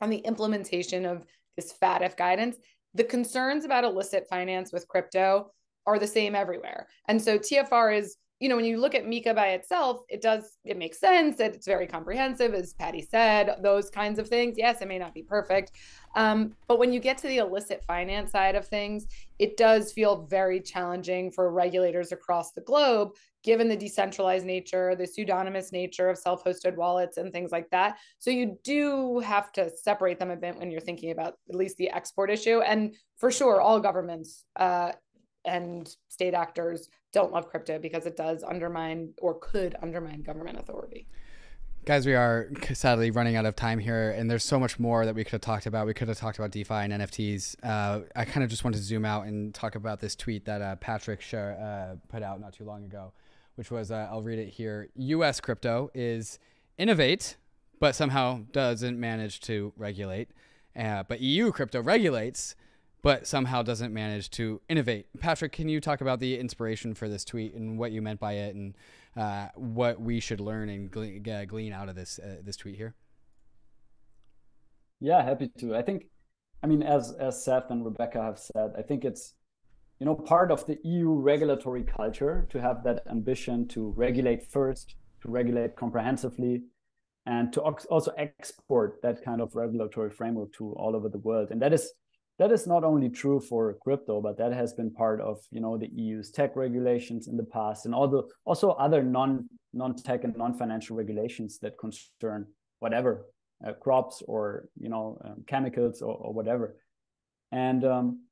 [0.00, 1.24] on the implementation of
[1.56, 2.56] this FATF guidance,
[2.94, 5.50] the concerns about illicit finance with crypto
[5.88, 6.86] are the same everywhere.
[7.08, 10.58] And so TFR is, you know, when you look at MiCA by itself, it does,
[10.64, 14.56] it makes sense it's very comprehensive, as Patty said, those kinds of things.
[14.56, 15.72] Yes, it may not be perfect.
[16.14, 19.06] Um, but when you get to the illicit finance side of things,
[19.38, 23.10] it does feel very challenging for regulators across the globe,
[23.42, 27.98] given the decentralized nature, the pseudonymous nature of self hosted wallets and things like that.
[28.18, 31.76] So you do have to separate them a bit when you're thinking about at least
[31.76, 32.60] the export issue.
[32.60, 34.92] And for sure, all governments uh,
[35.44, 41.06] and state actors don't love crypto because it does undermine or could undermine government authority.
[41.84, 45.14] Guys, we are sadly running out of time here, and there's so much more that
[45.14, 45.86] we could have talked about.
[45.86, 47.56] We could have talked about DeFi and NFTs.
[47.62, 50.60] Uh, I kind of just want to zoom out and talk about this tweet that
[50.60, 53.12] uh, Patrick share, uh, put out not too long ago,
[53.54, 56.38] which was uh, I'll read it here US crypto is
[56.76, 57.36] innovate,
[57.80, 60.28] but somehow doesn't manage to regulate.
[60.76, 62.54] Uh, but EU crypto regulates,
[63.02, 65.06] but somehow doesn't manage to innovate.
[65.20, 68.32] Patrick, can you talk about the inspiration for this tweet and what you meant by
[68.32, 68.74] it and
[69.16, 72.76] uh, what we should learn and glean, uh, glean out of this uh, this tweet
[72.76, 72.94] here?
[75.00, 75.76] Yeah, happy to.
[75.76, 76.06] I think,
[76.62, 79.34] I mean, as as Seth and Rebecca have said, I think it's
[80.00, 84.96] you know part of the EU regulatory culture to have that ambition to regulate first,
[85.22, 86.62] to regulate comprehensively,
[87.26, 91.50] and to also export that kind of regulatory framework to all over the world.
[91.52, 91.92] And that is
[92.38, 95.76] that is not only true for crypto, but that has been part of you know
[95.76, 100.36] the EU's tech regulations in the past, and also also other non non tech and
[100.36, 102.46] non financial regulations that concern
[102.78, 103.26] whatever
[103.66, 106.76] uh, crops or you know um, chemicals or, or, whatever.
[107.50, 108.22] And um,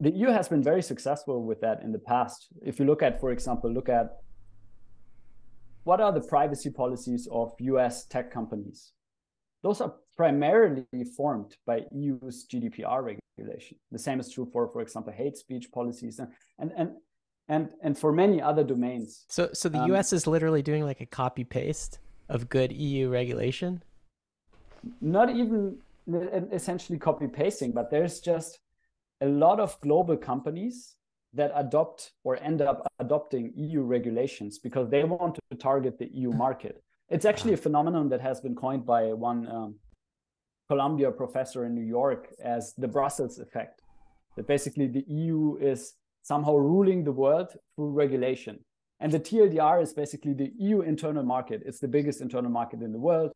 [0.00, 2.48] the EU has been very successful with that in the past.
[2.62, 4.18] If you look at, for example, look at
[5.84, 8.92] what are the privacy policies of US tech companies?
[9.62, 10.84] Those are primarily
[11.16, 13.76] formed by EU's GDPR regulation.
[13.92, 16.90] The same is true for, for example, hate speech policies and and and
[17.48, 19.24] and, and for many other domains.
[19.28, 21.98] So so the um, US is literally doing like a copy paste
[22.28, 23.82] of good EU regulation?
[25.00, 25.78] Not even
[26.52, 28.60] essentially copy pasting, but there's just
[29.20, 30.94] a lot of global companies
[31.34, 36.30] that adopt or end up adopting EU regulations because they want to target the EU
[36.30, 36.82] market.
[37.08, 39.74] It's actually a phenomenon that has been coined by one um,
[40.68, 43.82] Columbia professor in New York as the Brussels effect.
[44.36, 48.58] That basically the EU is somehow ruling the world through regulation.
[49.00, 51.62] And the TLDR is basically the EU internal market.
[51.64, 53.32] It's the biggest internal market in the world,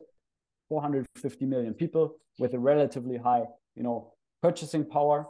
[0.69, 3.45] 450 million people with a relatively high,
[3.77, 4.13] you know,
[4.43, 5.27] purchasing power.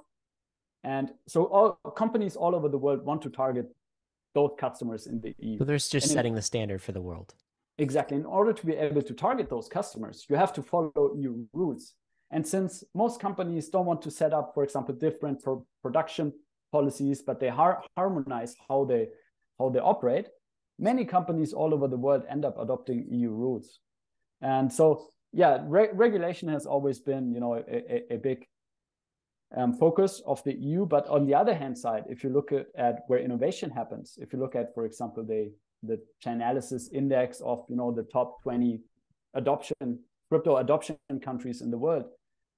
[0.85, 3.67] And so all companies all over the world want to target
[4.35, 5.59] those customers in the EU.
[5.59, 7.35] So there's just and setting in, the standard for the world.
[7.81, 8.19] Exactly.
[8.19, 11.95] In order to be able to target those customers, you have to follow EU rules.
[12.31, 16.35] And since most companies don't want to set up, for example, different pro- production
[16.73, 19.09] policies, but they har- harmonize how they
[19.59, 20.29] how they operate,
[20.79, 23.81] many companies all over the world end up adopting EU rules.
[24.43, 27.63] And so, yeah, re- regulation has always been, you know, a,
[27.97, 28.47] a, a big
[29.57, 30.85] um, focus of the EU.
[30.85, 34.35] But on the other hand side, if you look at, at where innovation happens, if
[34.35, 35.53] you look at, for example, the
[35.83, 38.81] the Chainalysis index of you know the top 20
[39.35, 42.05] adoption crypto adoption countries in the world,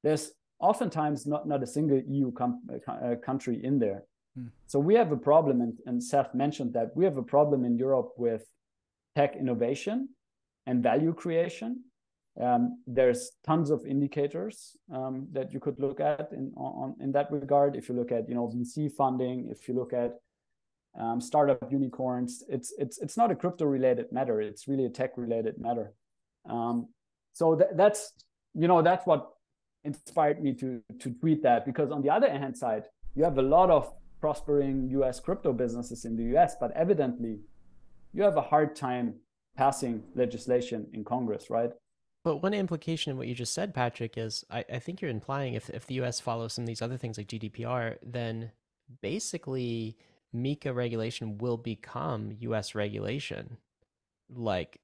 [0.02, 4.04] there's oftentimes not, not a single EU com- uh, country in there.
[4.36, 4.46] Hmm.
[4.66, 7.76] So we have a problem, and, and Seth mentioned that we have a problem in
[7.76, 8.44] Europe with
[9.16, 10.10] tech innovation
[10.66, 11.84] and value creation.
[12.40, 17.30] Um, there's tons of indicators um, that you could look at in on, in that
[17.30, 17.76] regard.
[17.76, 20.14] If you look at you know VC funding, if you look at
[20.98, 24.40] um, startup unicorns, it's it's it's not a crypto related matter.
[24.40, 25.94] It's really a tech related matter.
[26.48, 26.88] Um,
[27.32, 28.12] so th- that's
[28.54, 29.30] you know that's what
[29.84, 32.84] inspired me to to tweet that because on the other hand side,
[33.14, 35.18] you have a lot of prospering U.S.
[35.18, 37.40] crypto businesses in the U.S., but evidently,
[38.12, 39.14] you have a hard time
[39.56, 41.70] passing legislation in Congress, right?
[42.24, 45.54] But one implication of what you just said, Patrick, is I, I think you're implying
[45.54, 48.52] if, if the US follows some of these other things like GDPR, then
[49.00, 49.96] basically
[50.34, 53.58] MiCA regulation will become US regulation
[54.30, 54.80] like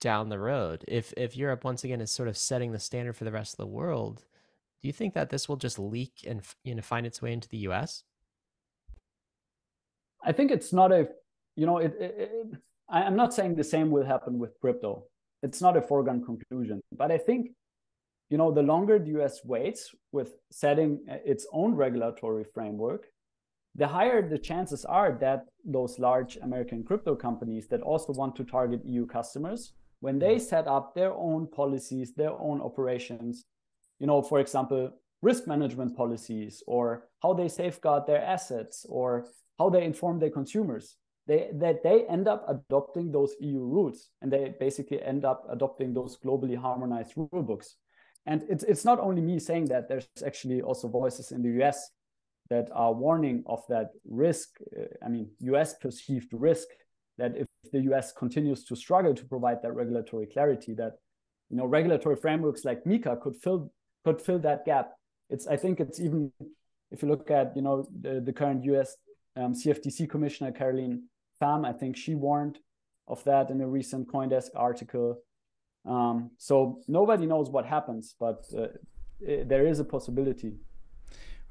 [0.00, 0.84] down the road.
[0.88, 3.58] If if Europe once again is sort of setting the standard for the rest of
[3.58, 4.24] the world,
[4.82, 7.48] do you think that this will just leak and you know find its way into
[7.48, 8.04] the US?
[10.22, 11.08] I think it's not a
[11.56, 12.46] you know it, it, it
[12.88, 15.04] I'm not saying the same will happen with crypto.
[15.42, 17.50] It's not a foregone conclusion, but I think
[18.30, 23.06] you know the longer the US waits with setting uh, its own regulatory framework,
[23.76, 28.44] the higher the chances are that those large American crypto companies that also want to
[28.44, 30.44] target EU customers, when they mm-hmm.
[30.44, 33.44] set up their own policies, their own operations,
[33.98, 39.26] you know, for example, risk management policies or how they safeguard their assets or
[39.58, 40.96] how they inform their consumers,
[41.26, 45.92] they that they end up adopting those EU rules and they basically end up adopting
[45.92, 47.76] those globally harmonized rule books.
[48.26, 51.90] And it's it's not only me saying that, there's actually also voices in the US
[52.50, 54.48] that are warning of that risk.
[54.76, 56.68] Uh, I mean, US perceived risk
[57.18, 60.94] that if the US continues to struggle to provide that regulatory clarity, that
[61.50, 63.72] you know regulatory frameworks like MiCA could fill
[64.04, 64.92] could fill that gap.
[65.30, 66.32] It's I think it's even
[66.90, 68.96] if you look at you know the, the current US
[69.36, 71.04] um, CFTC commissioner Caroline
[71.40, 72.58] Pham, I think she warned
[73.08, 75.18] of that in a recent CoinDesk article.
[75.84, 78.68] Um, so nobody knows what happens, but uh,
[79.20, 80.54] it, there is a possibility.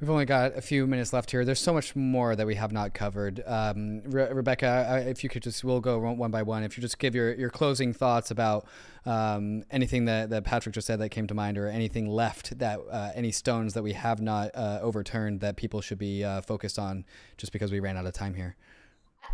[0.01, 1.45] We've only got a few minutes left here.
[1.45, 3.41] There's so much more that we have not covered.
[3.47, 6.63] Um, Re- Rebecca, if you could just, we'll go one by one.
[6.63, 8.67] If you just give your, your closing thoughts about
[9.05, 12.81] um, anything that, that Patrick just said that came to mind, or anything left that
[12.91, 16.77] uh, any stones that we have not uh, overturned that people should be uh, focused
[16.77, 17.05] on,
[17.37, 18.57] just because we ran out of time here.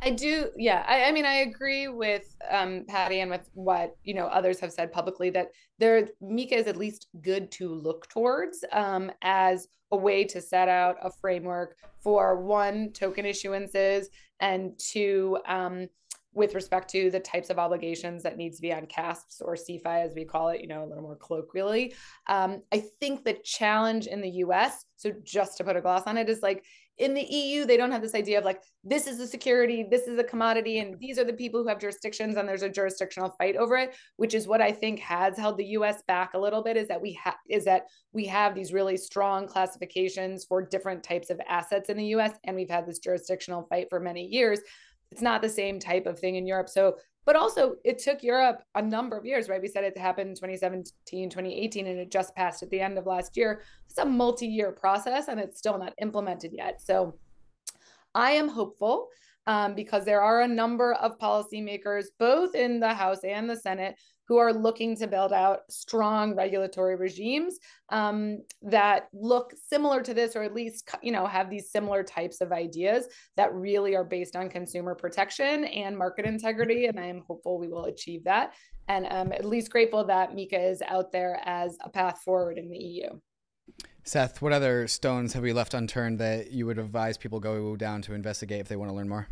[0.01, 0.83] I do, yeah.
[0.87, 4.71] I, I, mean, I agree with um, Patty and with what you know others have
[4.71, 9.97] said publicly that there MiCA is at least good to look towards um, as a
[9.97, 14.05] way to set out a framework for one token issuances
[14.39, 15.87] and two um,
[16.33, 20.05] with respect to the types of obligations that needs to be on CASPs or CeFi,
[20.05, 21.93] as we call it, you know, a little more colloquially.
[22.27, 26.17] Um, I think the challenge in the US, so just to put a gloss on
[26.17, 26.63] it, is like
[26.97, 30.07] in the EU, they don't have this idea of like, this is a security, this
[30.07, 33.33] is a commodity, and these are the people who have jurisdictions, and there's a jurisdictional
[33.37, 36.61] fight over it, which is what I think has held the US back a little
[36.61, 41.03] bit, is that we have is that we have these really strong classifications for different
[41.03, 44.59] types of assets in the US, and we've had this jurisdictional fight for many years.
[45.11, 46.69] It's not the same type of thing in Europe.
[46.69, 49.61] So but also it took Europe a number of years, right?
[49.61, 53.05] We said it happened in 2017, 2018, and it just passed at the end of
[53.05, 53.61] last year.
[53.89, 56.81] It's a multi-year process and it's still not implemented yet.
[56.81, 57.15] So
[58.15, 59.09] I am hopeful
[59.47, 63.95] um, because there are a number of policymakers, both in the House and the Senate,
[64.31, 67.59] who are looking to build out strong regulatory regimes
[67.89, 72.39] um, that look similar to this, or at least you know have these similar types
[72.39, 76.85] of ideas that really are based on consumer protection and market integrity.
[76.85, 78.53] And I am hopeful we will achieve that.
[78.87, 82.69] And I'm at least grateful that MiCA is out there as a path forward in
[82.69, 83.09] the EU.
[84.05, 88.01] Seth, what other stones have we left unturned that you would advise people go down
[88.03, 89.27] to investigate if they want to learn more?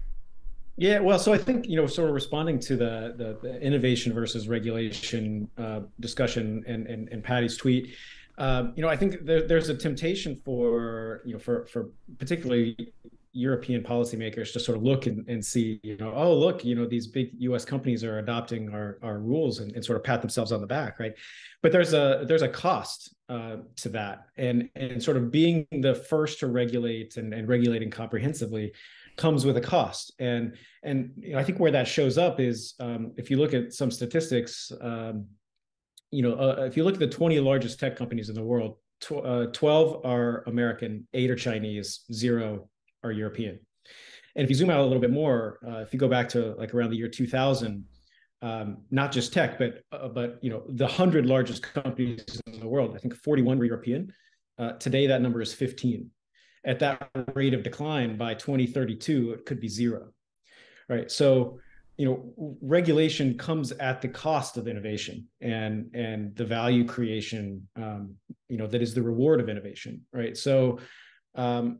[0.79, 4.13] Yeah, well, so I think you know, sort of responding to the the, the innovation
[4.13, 7.95] versus regulation uh, discussion and, and and Patty's tweet,
[8.37, 12.93] um, you know, I think there, there's a temptation for you know for for particularly
[13.33, 16.85] European policymakers to sort of look and, and see, you know, oh look, you know,
[16.85, 17.65] these big U.S.
[17.65, 20.97] companies are adopting our our rules and, and sort of pat themselves on the back,
[20.97, 21.13] right?
[21.61, 25.93] But there's a there's a cost uh, to that, and and sort of being the
[25.93, 28.71] first to regulate and, and regulating comprehensively
[29.19, 32.73] comes with a cost and and you know, i think where that shows up is
[32.79, 35.25] um, if you look at some statistics um,
[36.09, 38.77] you know uh, if you look at the 20 largest tech companies in the world
[39.01, 42.69] tw- uh, 12 are american 8 are chinese 0
[43.03, 43.59] are european
[44.35, 46.55] and if you zoom out a little bit more uh, if you go back to
[46.55, 47.85] like around the year 2000
[48.41, 52.67] um, not just tech, but uh, but you know the hundred largest companies in the
[52.67, 52.95] world.
[52.95, 54.13] I think 41 were European.
[54.57, 56.09] Uh, today, that number is 15.
[56.65, 60.09] At that rate of decline, by 2032, it could be zero.
[60.87, 61.09] Right.
[61.11, 61.59] So,
[61.97, 67.67] you know, regulation comes at the cost of innovation and and the value creation.
[67.75, 68.15] Um,
[68.47, 70.05] you know, that is the reward of innovation.
[70.11, 70.35] Right.
[70.35, 70.79] So,
[71.35, 71.79] um,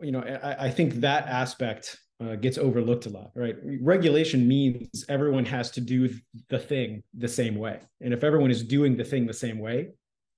[0.00, 3.56] you know, I, I think that aspect uh, gets overlooked a lot, right?
[3.80, 6.10] Regulation means everyone has to do
[6.48, 7.80] the thing the same way.
[8.00, 9.88] And if everyone is doing the thing the same way,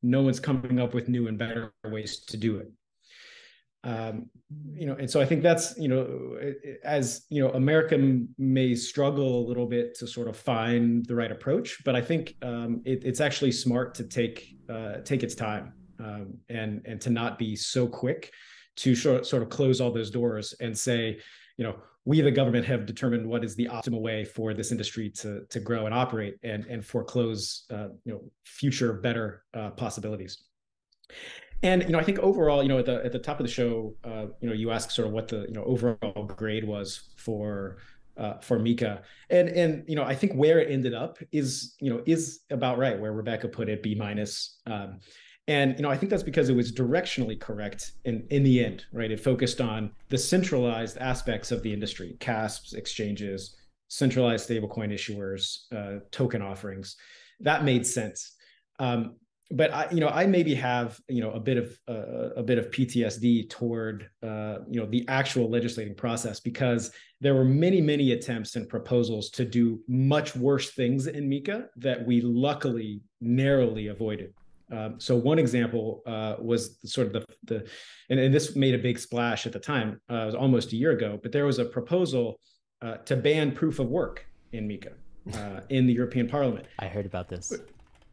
[0.02, 2.70] no one's coming up with new and better ways to do it.
[3.84, 4.30] Um,
[4.72, 6.38] you know, and so I think that's, you know,
[6.82, 7.96] as, you know, America
[8.38, 12.34] may struggle a little bit to sort of find the right approach, but I think
[12.42, 17.10] um, it, it's actually smart to take, uh, take its time um, and, and to
[17.10, 18.32] not be so quick
[18.76, 21.18] to sort of close all those doors and say,
[21.56, 25.10] you know we the government have determined what is the optimal way for this industry
[25.10, 30.44] to to grow and operate and and foreclose uh, you know future better uh, possibilities
[31.62, 33.52] and you know i think overall you know at the at the top of the
[33.52, 37.08] show uh, you know you asked sort of what the you know overall grade was
[37.16, 37.78] for
[38.18, 39.02] uh, for MiCA.
[39.30, 42.78] And and you know, I think where it ended up is you know is about
[42.78, 44.58] right where Rebecca put it, B minus.
[44.66, 45.00] Um,
[45.48, 48.84] and you know, I think that's because it was directionally correct in in the end,
[48.92, 49.10] right?
[49.10, 53.56] It focused on the centralized aspects of the industry, CASPs, exchanges,
[53.88, 56.96] centralized stablecoin issuers, uh, token offerings.
[57.40, 58.32] That made sense.
[58.78, 59.16] Um,
[59.50, 62.58] but I, you know, I maybe have you know a bit of uh, a bit
[62.58, 66.90] of PTSD toward uh, you know the actual legislating process because
[67.20, 72.04] there were many many attempts and proposals to do much worse things in MiCA that
[72.04, 74.34] we luckily narrowly avoided.
[74.72, 77.70] Um, so one example uh, was sort of the, the
[78.10, 80.00] and, and, this made a big splash at the time.
[80.10, 82.40] Uh, it was almost a year ago, but there was a proposal
[82.82, 84.92] uh, to ban proof of work in MiCA
[85.34, 86.66] uh, in the European Parliament.
[86.80, 87.52] I heard about this.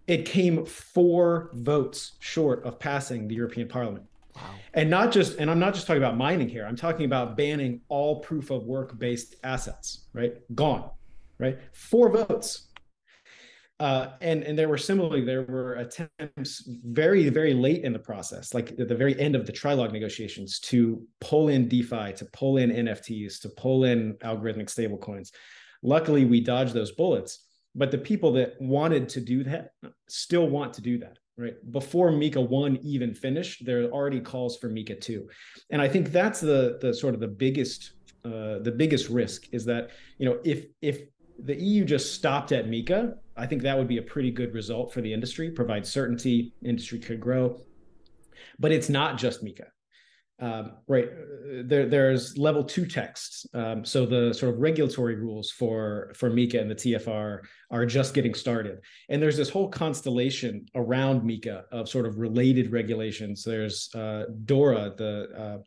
[0.07, 4.05] It came four votes short of passing the European Parliament.
[4.35, 4.41] Wow.
[4.73, 6.65] And not just, and I'm not just talking about mining here.
[6.65, 10.33] I'm talking about banning all proof of work based assets, right?
[10.55, 10.89] Gone,
[11.39, 11.59] right?
[11.71, 12.67] Four votes
[13.79, 18.53] uh, and and there were similarly there were attempts very very late in the process,
[18.53, 22.57] like at the very end of the trilogue negotiations, to pull in DeFi, to pull
[22.57, 25.31] in NFTs, to pull in algorithmic stablecoins.
[25.81, 27.42] Luckily, we dodged those bullets.
[27.75, 29.71] But the people that wanted to do that
[30.07, 31.55] still want to do that, right?
[31.71, 35.27] Before MiCA one even finished, there are already calls for MiCA two,
[35.71, 37.93] and I think that's the the sort of the biggest
[38.25, 41.01] uh, the biggest risk is that you know if if
[41.39, 44.93] the EU just stopped at MiCA, I think that would be a pretty good result
[44.93, 47.59] for the industry, provide certainty, industry could grow.
[48.59, 49.65] But it's not just MiCA.
[50.39, 51.09] Um, right
[51.63, 53.45] there, there's level two texts.
[53.53, 57.39] Um, so the sort of regulatory rules for for MiCA and the TFR
[57.71, 58.79] are just getting started,
[59.09, 63.43] and there's this whole constellation around MiCA of sort of related regulations.
[63.43, 65.57] There's uh, DORA, the uh,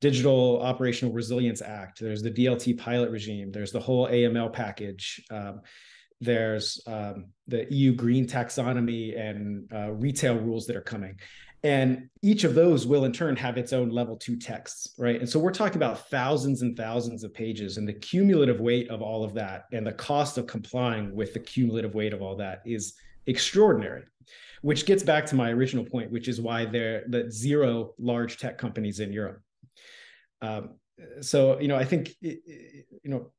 [0.00, 2.00] Digital Operational Resilience Act.
[2.00, 3.52] There's the DLT pilot regime.
[3.52, 5.22] There's the whole AML package.
[5.30, 5.60] Um,
[6.20, 11.18] there's um, the EU green taxonomy and uh, retail rules that are coming.
[11.62, 15.20] And each of those will in turn have its own level two texts, right?
[15.20, 19.02] And so we're talking about thousands and thousands of pages, and the cumulative weight of
[19.02, 22.62] all of that and the cost of complying with the cumulative weight of all that
[22.64, 22.94] is
[23.26, 24.04] extraordinary
[24.62, 28.58] which gets back to my original point, which is why there the zero large tech
[28.58, 29.40] companies in Europe.
[30.42, 30.74] Um,
[31.20, 32.42] so you know, I think you
[33.04, 33.32] know,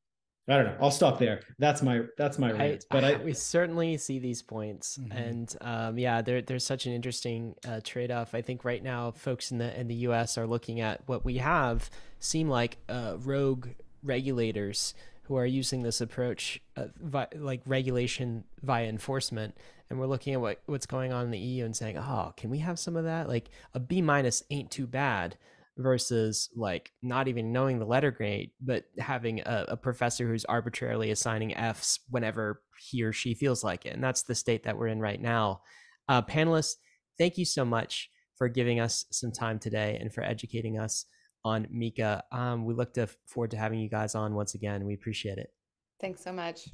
[0.52, 0.78] I don't know.
[0.82, 1.42] I'll stop there.
[1.60, 2.86] That's my that's my rant.
[2.92, 5.12] I, but I, we certainly see these points, mm-hmm.
[5.12, 8.36] and um, yeah, there, there's such an interesting uh, trade off.
[8.36, 10.38] I think right now, folks in the in the U.S.
[10.38, 11.90] are looking at what we have
[12.20, 13.70] seem like uh, rogue
[14.04, 14.94] regulators
[15.24, 19.56] who are using this approach, uh, vi- like regulation via enforcement,
[19.90, 22.50] and we're looking at what what's going on in the EU and saying, oh, can
[22.50, 23.30] we have some of that?
[23.30, 25.38] Like a B minus ain't too bad
[25.78, 31.12] versus like not even knowing the letter grade, but having a, a, professor who's arbitrarily
[31.12, 33.94] assigning Fs whenever he or she feels like it.
[33.94, 35.62] And that's the state that we're in right now.
[36.10, 36.76] Uh, panelists,
[37.18, 41.06] thank you so much for giving us some time today and for educating us
[41.44, 42.22] on MiCA.
[42.32, 44.86] Um, we look to forward to having you guys on once again.
[44.86, 45.52] We appreciate it.
[46.00, 46.68] Thanks so much.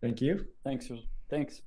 [0.00, 0.46] Thank you.
[0.64, 0.88] Thanks.
[1.28, 1.62] Thanks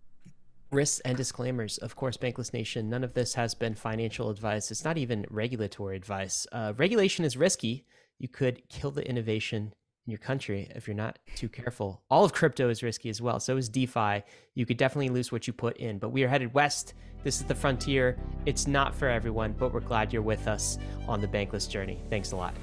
[0.72, 1.78] risks and disclaimers.
[1.78, 4.72] Of course, Bankless Nation, none of this has been financial advice.
[4.72, 6.48] It's not even regulatory advice.
[6.52, 7.86] Uh, regulation is risky.
[8.20, 9.74] You could kill the innovation
[10.06, 12.02] in your country if you're not too careful.
[12.10, 13.40] All of crypto is risky as well.
[13.40, 14.24] So is DeFi.
[14.56, 16.00] You could definitely lose what you put in.
[16.00, 16.94] But we are headed west.
[17.24, 18.18] This is the frontier.
[18.46, 22.00] It's not for everyone, but we're glad you're with us on the Bankless journey.
[22.10, 22.56] Thanks a lot.